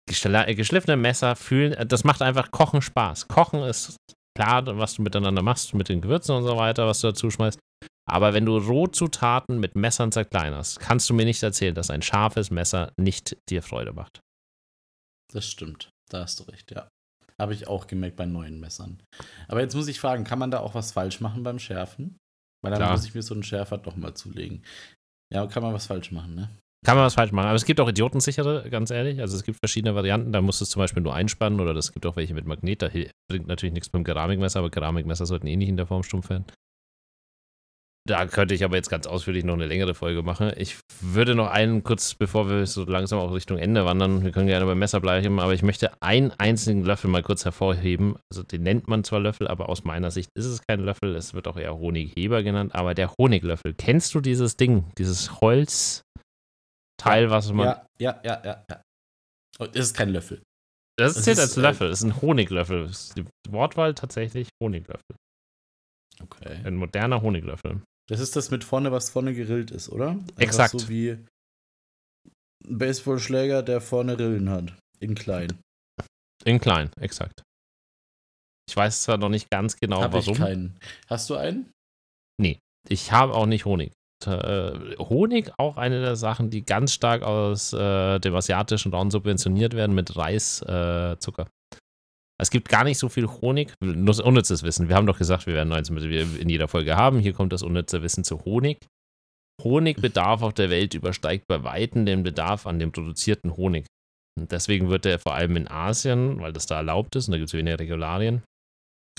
Geschliffene 0.08 0.98
Messer 0.98 1.36
fühlen, 1.36 1.88
das 1.88 2.04
macht 2.04 2.22
einfach 2.22 2.52
Kochen 2.52 2.84
Spaß. 2.84 3.28
Kochen 3.28 3.64
ist 3.64 3.98
klar, 4.38 4.64
was 4.78 4.96
du 4.96 5.02
miteinander 5.02 5.42
machst, 5.42 5.74
mit 5.74 5.90
den 5.90 6.02
Gewürzen 6.02 6.36
und 6.36 6.44
so 6.44 6.58
weiter, 6.58 6.86
was 6.86 7.02
du 7.02 7.08
dazu 7.08 7.32
schmeißt. 7.32 7.58
Aber 8.08 8.34
wenn 8.34 8.46
du 8.46 8.58
Rohzutaten 8.58 9.60
mit 9.60 9.76
Messern 9.76 10.12
zerkleinerst, 10.12 10.80
kannst 10.80 11.10
du 11.10 11.14
mir 11.14 11.26
nicht 11.26 11.42
erzählen, 11.42 11.74
dass 11.74 11.90
ein 11.90 12.02
scharfes 12.02 12.52
Messer 12.52 12.94
nicht 12.98 13.38
dir 13.50 13.64
Freude 13.64 13.94
macht. 13.94 14.20
Das 15.34 15.48
stimmt. 15.48 15.90
Da 16.10 16.22
hast 16.22 16.40
du 16.40 16.44
recht, 16.44 16.72
ja. 16.72 16.88
Habe 17.42 17.54
ich 17.54 17.68
auch 17.68 17.88
gemerkt 17.88 18.16
bei 18.16 18.26
neuen 18.26 18.60
Messern. 18.60 19.02
Aber 19.48 19.62
jetzt 19.62 19.76
muss 19.76 19.88
ich 19.88 20.00
fragen, 20.00 20.24
kann 20.24 20.40
man 20.40 20.52
da 20.52 20.60
auch 20.60 20.76
was 20.76 20.92
falsch 20.92 21.20
machen 21.20 21.44
beim 21.44 21.60
Schärfen? 21.60 22.18
Weil 22.64 22.72
dann 22.72 22.80
Klar. 22.80 22.92
muss 22.92 23.06
ich 23.06 23.14
mir 23.14 23.24
so 23.24 23.34
einen 23.34 23.44
Schärfer 23.44 23.78
doch 23.78 23.96
mal 23.96 24.14
zulegen. 24.14 24.64
Ja, 25.34 25.46
kann 25.48 25.64
man 25.64 25.74
was 25.74 25.88
falsch 25.88 26.12
machen, 26.12 26.36
ne? 26.36 26.50
Kann 26.86 26.96
man 26.96 27.06
was 27.06 27.16
falsch 27.16 27.32
machen. 27.32 27.48
Aber 27.48 27.56
es 27.56 27.66
gibt 27.66 27.80
auch 27.80 27.90
idiotensichere, 27.90 28.70
ganz 28.70 28.92
ehrlich. 28.92 29.20
Also 29.20 29.36
es 29.36 29.44
gibt 29.44 29.58
verschiedene 29.60 29.96
Varianten. 29.96 30.32
Da 30.32 30.42
musst 30.42 30.62
du 30.62 30.64
es 30.64 30.70
zum 30.70 30.82
Beispiel 30.82 31.02
nur 31.02 31.16
einspannen 31.16 31.60
oder 31.60 31.76
es 31.76 31.92
gibt 31.92 32.06
auch 32.06 32.16
welche 32.16 32.36
mit 32.36 32.46
Magnet. 32.46 32.84
Da 32.84 32.90
bringt 33.28 33.48
natürlich 33.48 33.74
nichts 33.74 33.90
beim 33.90 34.04
Keramikmesser, 34.04 34.60
aber 34.60 34.70
Keramikmesser 34.70 35.26
sollten 35.26 35.48
eh 35.48 35.56
nicht 35.56 35.70
in 35.70 35.78
der 35.78 35.88
Form 35.88 36.04
stumpf 36.04 36.30
werden. 36.30 36.46
Da 38.08 38.28
könnte 38.28 38.54
ich 38.54 38.64
aber 38.64 38.76
jetzt 38.76 38.92
ganz 38.92 39.08
ausführlich 39.08 39.44
noch 39.44 39.56
eine 39.56 39.66
längere 39.66 39.96
Folge 39.96 40.22
machen. 40.22 40.54
Ich 40.58 40.78
würde 41.02 41.34
noch 41.34 41.50
einen 41.50 41.84
kurz, 41.84 42.14
bevor 42.14 42.48
wir 42.48 42.68
so 42.68 42.86
langsam 42.86 43.18
auch 43.18 43.34
Richtung 43.34 43.58
Ende 43.58 43.84
wandern, 43.84 44.24
wir 44.24 44.32
können 44.32 44.46
gerne 44.46 44.68
beim 44.68 44.78
Messer 44.78 45.02
bleiben, 45.02 45.40
aber 45.40 45.56
ich 45.56 45.64
möchte 45.64 45.92
einen 46.04 46.32
einzigen 46.38 46.84
Löffel 46.84 47.10
mal 47.10 47.24
kurz 47.24 47.46
hervorheben. 47.46 48.18
Also 48.32 48.44
den 48.44 48.62
nennt 48.62 48.88
man 48.88 49.04
zwar 49.04 49.22
Löffel, 49.22 49.48
aber 49.48 49.70
aus 49.70 49.86
meiner 49.86 50.12
Sicht 50.12 50.30
ist 50.36 50.46
es 50.46 50.62
kein 50.62 50.82
Löffel. 50.82 51.16
Es 51.16 51.34
wird 51.34 51.48
auch 51.48 51.58
eher 51.58 51.76
Honigheber 51.80 52.44
genannt, 52.44 52.76
aber 52.76 52.94
der 52.94 53.12
Honiglöffel. 53.18 53.74
Kennst 53.74 54.14
du 54.14 54.22
dieses 54.22 54.56
Ding, 54.56 54.92
dieses 55.00 55.42
Holzteil, 55.42 56.04
was 57.32 57.52
man 57.52 57.66
Ja, 57.66 57.88
ja, 57.98 58.22
ja, 58.24 58.42
ja, 58.46 58.66
ja. 58.70 58.82
Oh, 59.58 59.66
das 59.66 59.88
ist 59.88 59.96
kein 59.96 60.10
Löffel. 60.10 60.44
Das 60.98 61.16
zählt 61.24 61.38
ist, 61.38 61.44
als 61.44 61.58
äh, 61.58 61.62
Löffel. 61.62 61.90
Das 61.90 62.02
ist 62.02 62.06
ein 62.06 62.22
Honiglöffel. 62.22 62.92
Die 63.18 63.26
Wortwahl 63.50 63.96
tatsächlich 63.96 64.50
Honiglöffel. 64.62 65.16
Okay. 66.22 66.60
Ein 66.64 66.76
moderner 66.76 67.22
Honiglöffel. 67.22 67.82
Das 68.08 68.20
ist 68.20 68.36
das 68.36 68.52
mit 68.52 68.64
vorne, 68.64 68.92
was 68.92 69.10
vorne 69.10 69.34
gerillt 69.34 69.72
ist, 69.72 69.90
oder? 69.90 70.10
Einfach 70.10 70.38
Exakt. 70.38 70.80
So 70.80 70.90
wie 70.90 71.12
ein 71.12 72.78
Baseballschläger, 72.78 73.64
der 73.64 73.82
vorne 73.82 74.18
Rillen 74.18 74.50
hat. 74.50 74.74
In 75.00 75.16
klein. 75.16 75.60
In 76.44 76.60
klein, 76.60 76.92
exakt. 77.00 77.42
Ich 78.70 78.76
weiß 78.76 79.04
zwar 79.04 79.18
noch 79.18 79.30
nicht 79.30 79.50
ganz 79.50 79.78
genau, 79.78 80.02
Hab 80.02 80.14
warum. 80.14 80.34
ich 80.34 80.40
keinen. 80.40 80.80
Hast 81.08 81.30
du 81.30 81.36
einen? 81.36 81.72
Ich 82.88 83.12
habe 83.12 83.34
auch 83.34 83.46
nicht 83.46 83.66
Honig. 83.66 83.92
Äh, 84.26 84.96
Honig 84.98 85.52
auch 85.58 85.78
eine 85.78 86.02
der 86.02 86.16
Sachen, 86.16 86.50
die 86.50 86.64
ganz 86.64 86.94
stark 86.94 87.24
aus 87.24 87.74
äh, 87.74 88.20
dem 88.20 88.36
asiatischen 88.36 88.94
Raum 88.94 89.12
subventioniert 89.12 89.74
werden 89.74 89.96
mit 89.96 90.16
Reiszucker. 90.16 91.12
Äh, 91.14 91.20
Zucker. 91.20 91.48
Es 92.38 92.50
gibt 92.50 92.70
gar 92.70 92.84
nicht 92.84 92.98
so 92.98 93.10
viel 93.10 93.28
Honig. 93.28 93.74
Nur 93.80 94.26
unnützes 94.26 94.64
Wissen. 94.64 94.90
Wir 94.90 94.96
haben 94.96 95.08
doch 95.08 95.18
gesagt, 95.18 95.48
wir 95.48 95.54
werden 95.54 95.70
19 95.70 95.96
wir 96.10 96.40
in 96.40 96.50
jeder 96.50 96.68
Folge 96.68 96.96
haben. 96.96 97.20
Hier 97.20 97.34
kommt 97.34 97.54
das 97.54 97.64
unnütze 97.64 98.02
Wissen 98.02 98.24
zu 98.24 98.44
Honig. 98.44 98.86
Honigbedarf 99.64 100.42
auf 100.42 100.54
der 100.54 100.70
Welt 100.70 100.94
übersteigt 100.94 101.48
bei 101.48 101.64
Weitem 101.64 102.06
den 102.06 102.24
Bedarf 102.24 102.68
an 102.68 102.80
dem 102.80 102.92
produzierten 102.92 103.56
Honig. 103.56 103.86
Und 104.38 104.52
deswegen 104.52 104.90
wird 104.90 105.06
er 105.06 105.18
vor 105.18 105.34
allem 105.34 105.56
in 105.56 105.70
Asien, 105.70 106.42
weil 106.42 106.52
das 106.52 106.66
da 106.66 106.76
erlaubt 106.78 107.16
ist 107.16 107.28
und 107.28 107.32
da 107.32 107.38
gibt 107.38 107.48
es 107.48 107.54
weniger 107.54 107.80
Regularien, 107.80 108.44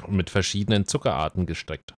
mit 0.09 0.29
verschiedenen 0.29 0.87
Zuckerarten 0.87 1.47
gestreckt. 1.47 1.95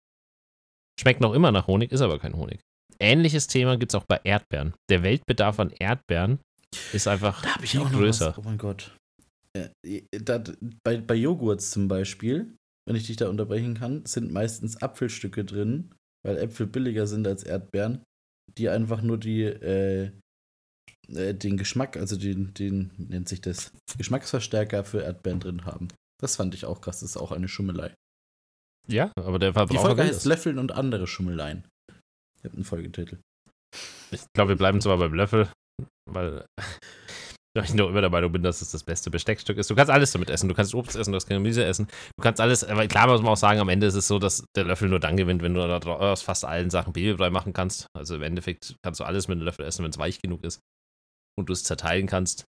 Schmeckt 1.01 1.23
noch 1.23 1.33
immer 1.33 1.51
nach 1.51 1.67
Honig, 1.67 1.93
ist 1.93 2.03
aber 2.03 2.19
kein 2.19 2.37
Honig. 2.37 2.61
Ähnliches 2.99 3.47
Thema 3.47 3.79
gibt 3.79 3.93
es 3.93 3.95
auch 3.95 4.05
bei 4.05 4.21
Erdbeeren. 4.23 4.75
Der 4.91 5.03
Weltbedarf 5.03 5.61
an 5.61 5.71
Erdbeeren 5.71 6.41
ist 6.93 7.09
einfach 7.09 7.43
Da 7.43 7.55
ich 7.63 7.71
viel 7.71 7.81
auch 7.81 7.85
noch 7.85 7.93
größer. 7.93 8.35
Oh 8.37 8.43
mein 8.43 8.59
Gott. 8.59 8.95
Äh, 9.85 10.03
da, 10.11 10.43
bei, 10.85 10.99
bei 10.99 11.15
Joghurts 11.15 11.71
zum 11.71 11.89
Beispiel 11.89 12.57
wenn 12.87 12.97
ich 12.97 13.07
dich 13.07 13.17
da 13.17 13.29
unterbrechen 13.29 13.75
kann, 13.75 14.07
sind 14.07 14.33
meistens 14.33 14.81
Apfelstücke 14.81 15.45
drin, 15.45 15.93
weil 16.25 16.39
Äpfel 16.39 16.67
billiger 16.67 17.07
sind 17.07 17.27
als 17.27 17.43
Erdbeeren, 17.43 18.05
die 18.57 18.69
einfach 18.69 19.03
nur 19.03 19.19
die, 19.19 19.43
äh, 19.43 20.13
äh, 21.09 21.35
den 21.35 21.57
Geschmack, 21.57 21.97
also 21.97 22.17
den, 22.17 22.55
den, 22.55 22.93
nennt 22.97 23.29
sich 23.29 23.41
das, 23.41 23.73
Geschmacksverstärker 23.99 24.85
für 24.85 25.03
Erdbeeren 25.03 25.41
drin 25.41 25.65
haben. 25.65 25.89
Das 26.21 26.37
fand 26.37 26.55
ich 26.55 26.65
auch 26.65 26.81
krass, 26.81 27.01
das 27.01 27.11
ist 27.11 27.17
auch 27.17 27.33
eine 27.33 27.49
Schummelei. 27.49 27.93
Ja, 28.89 29.11
aber 29.17 29.41
der 29.41 29.51
Die 29.51 29.55
Verbraucher 29.55 29.81
Folge 29.81 30.03
will 30.03 30.09
heißt. 30.09 30.27
Löffeln 30.27 30.59
und 30.59 30.71
andere 30.71 31.09
Schummeleien. 31.09 31.67
Ich 32.39 32.45
habe 32.45 32.55
einen 32.55 32.65
Folgetitel. 32.65 33.19
Ich 34.13 34.21
glaube, 34.33 34.51
wir 34.51 34.57
bleiben 34.57 34.81
zwar 34.81 34.97
beim 34.99 35.13
Löffel, 35.13 35.51
weil 36.09 36.47
ich 37.65 37.75
nur 37.75 37.89
immer 37.89 38.01
der 38.01 38.11
Meinung 38.11 38.33
bin, 38.33 38.43
dass 38.43 38.61
es 38.61 38.71
das 38.71 38.83
beste 38.85 39.11
Besteckstück 39.11 39.57
ist. 39.57 39.71
Du 39.71 39.75
kannst 39.75 39.91
alles 39.91 40.13
damit 40.13 40.31
essen. 40.31 40.49
Du 40.49 40.55
kannst 40.55 40.75
Obst 40.75 40.97
essen, 40.97 41.13
du 41.13 41.17
kannst 41.17 41.29
Gemüse 41.29 41.65
essen. 41.65 41.87
Du 42.17 42.23
kannst 42.23 42.41
alles, 42.41 42.65
aber 42.65 42.87
klar 42.87 43.07
muss 43.07 43.23
man 43.23 43.33
auch 43.33 43.37
sagen, 43.37 43.61
am 43.61 43.69
Ende 43.69 43.87
ist 43.87 43.95
es 43.95 44.07
so, 44.09 44.19
dass 44.19 44.45
der 44.55 44.65
Löffel 44.65 44.89
nur 44.89 45.01
dann 45.01 45.17
gewinnt, 45.17 45.43
wenn 45.43 45.55
du 45.55 45.63
aus 45.63 46.23
fast 46.23 46.45
allen 46.45 46.71
Sachen 46.71 46.93
Babybrei 46.93 47.31
machen 47.31 47.53
kannst. 47.53 47.87
Also 47.97 48.17
im 48.17 48.23
Endeffekt 48.23 48.77
kannst 48.83 49.01
du 49.01 49.05
alles 49.05 49.29
mit 49.29 49.37
einem 49.37 49.45
Löffel 49.45 49.65
essen, 49.65 49.85
wenn 49.85 49.91
es 49.91 49.99
weich 49.99 50.21
genug 50.21 50.45
ist 50.45 50.61
und 51.39 51.49
du 51.49 51.53
es 51.53 51.65
zerteilen 51.65 52.07
kannst. 52.07 52.45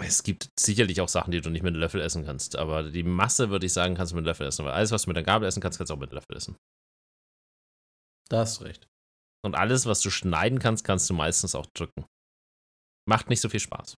Es 0.00 0.22
gibt 0.22 0.50
sicherlich 0.58 1.00
auch 1.00 1.08
Sachen, 1.08 1.32
die 1.32 1.40
du 1.40 1.50
nicht 1.50 1.62
mit 1.62 1.74
einem 1.74 1.80
Löffel 1.80 2.00
essen 2.00 2.24
kannst, 2.24 2.56
aber 2.56 2.84
die 2.90 3.02
Masse, 3.02 3.50
würde 3.50 3.66
ich 3.66 3.72
sagen, 3.72 3.96
kannst 3.96 4.12
du 4.12 4.16
mit 4.16 4.22
einem 4.22 4.28
Löffel 4.28 4.46
essen. 4.46 4.64
Weil 4.64 4.72
alles, 4.72 4.92
was 4.92 5.02
du 5.02 5.10
mit 5.10 5.16
einer 5.16 5.26
Gabel 5.26 5.48
essen 5.48 5.60
kannst, 5.60 5.78
kannst 5.78 5.90
du 5.90 5.94
auch 5.94 5.98
mit 5.98 6.10
einem 6.10 6.18
Löffel 6.18 6.36
essen. 6.36 6.56
Da 8.28 8.40
hast 8.40 8.60
du 8.60 8.64
recht. 8.64 8.86
Und 9.44 9.56
alles, 9.56 9.86
was 9.86 10.00
du 10.00 10.10
schneiden 10.10 10.58
kannst, 10.58 10.84
kannst 10.84 11.10
du 11.10 11.14
meistens 11.14 11.54
auch 11.54 11.66
drücken. 11.74 12.04
Macht 13.08 13.30
nicht 13.30 13.40
so 13.40 13.48
viel 13.48 13.58
Spaß. 13.58 13.94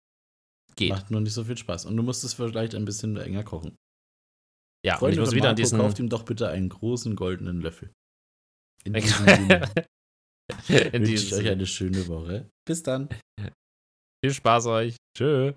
Geht. 0.76 0.90
Macht 0.90 1.11
nur 1.11 1.20
nicht 1.20 1.35
so 1.35 1.44
viel 1.44 1.56
Spaß. 1.56 1.87
Und 1.87 1.96
du 1.96 2.02
musst 2.02 2.24
es 2.24 2.35
vielleicht 2.35 2.74
ein 2.74 2.85
bisschen 2.85 3.16
enger 3.16 3.44
kochen. 3.44 3.76
ja, 4.85 4.94
und 4.94 4.98
Freunde 5.00 5.14
ich 5.14 5.20
muss 5.20 5.32
wieder 5.32 5.50
an 5.50 5.54
Marco, 5.54 5.62
diesen. 5.62 5.78
kauft 5.78 5.98
ihm 5.98 6.08
doch 6.08 6.24
bitte 6.24 6.48
einen 6.48 6.68
großen 6.68 7.16
goldenen 7.16 7.61
Löffel. 7.61 7.92
In 8.85 8.92
diesem 8.94 9.26
Sinne 9.26 9.70
wünsche 10.68 11.12
ich 11.12 11.35
euch 11.35 11.48
eine 11.48 11.66
schöne 11.66 12.06
Woche. 12.08 12.50
Bis 12.66 12.82
dann. 12.82 13.08
Viel 14.24 14.35
Spaß 14.35 14.66
euch. 14.66 14.96
Tschö. 15.16 15.54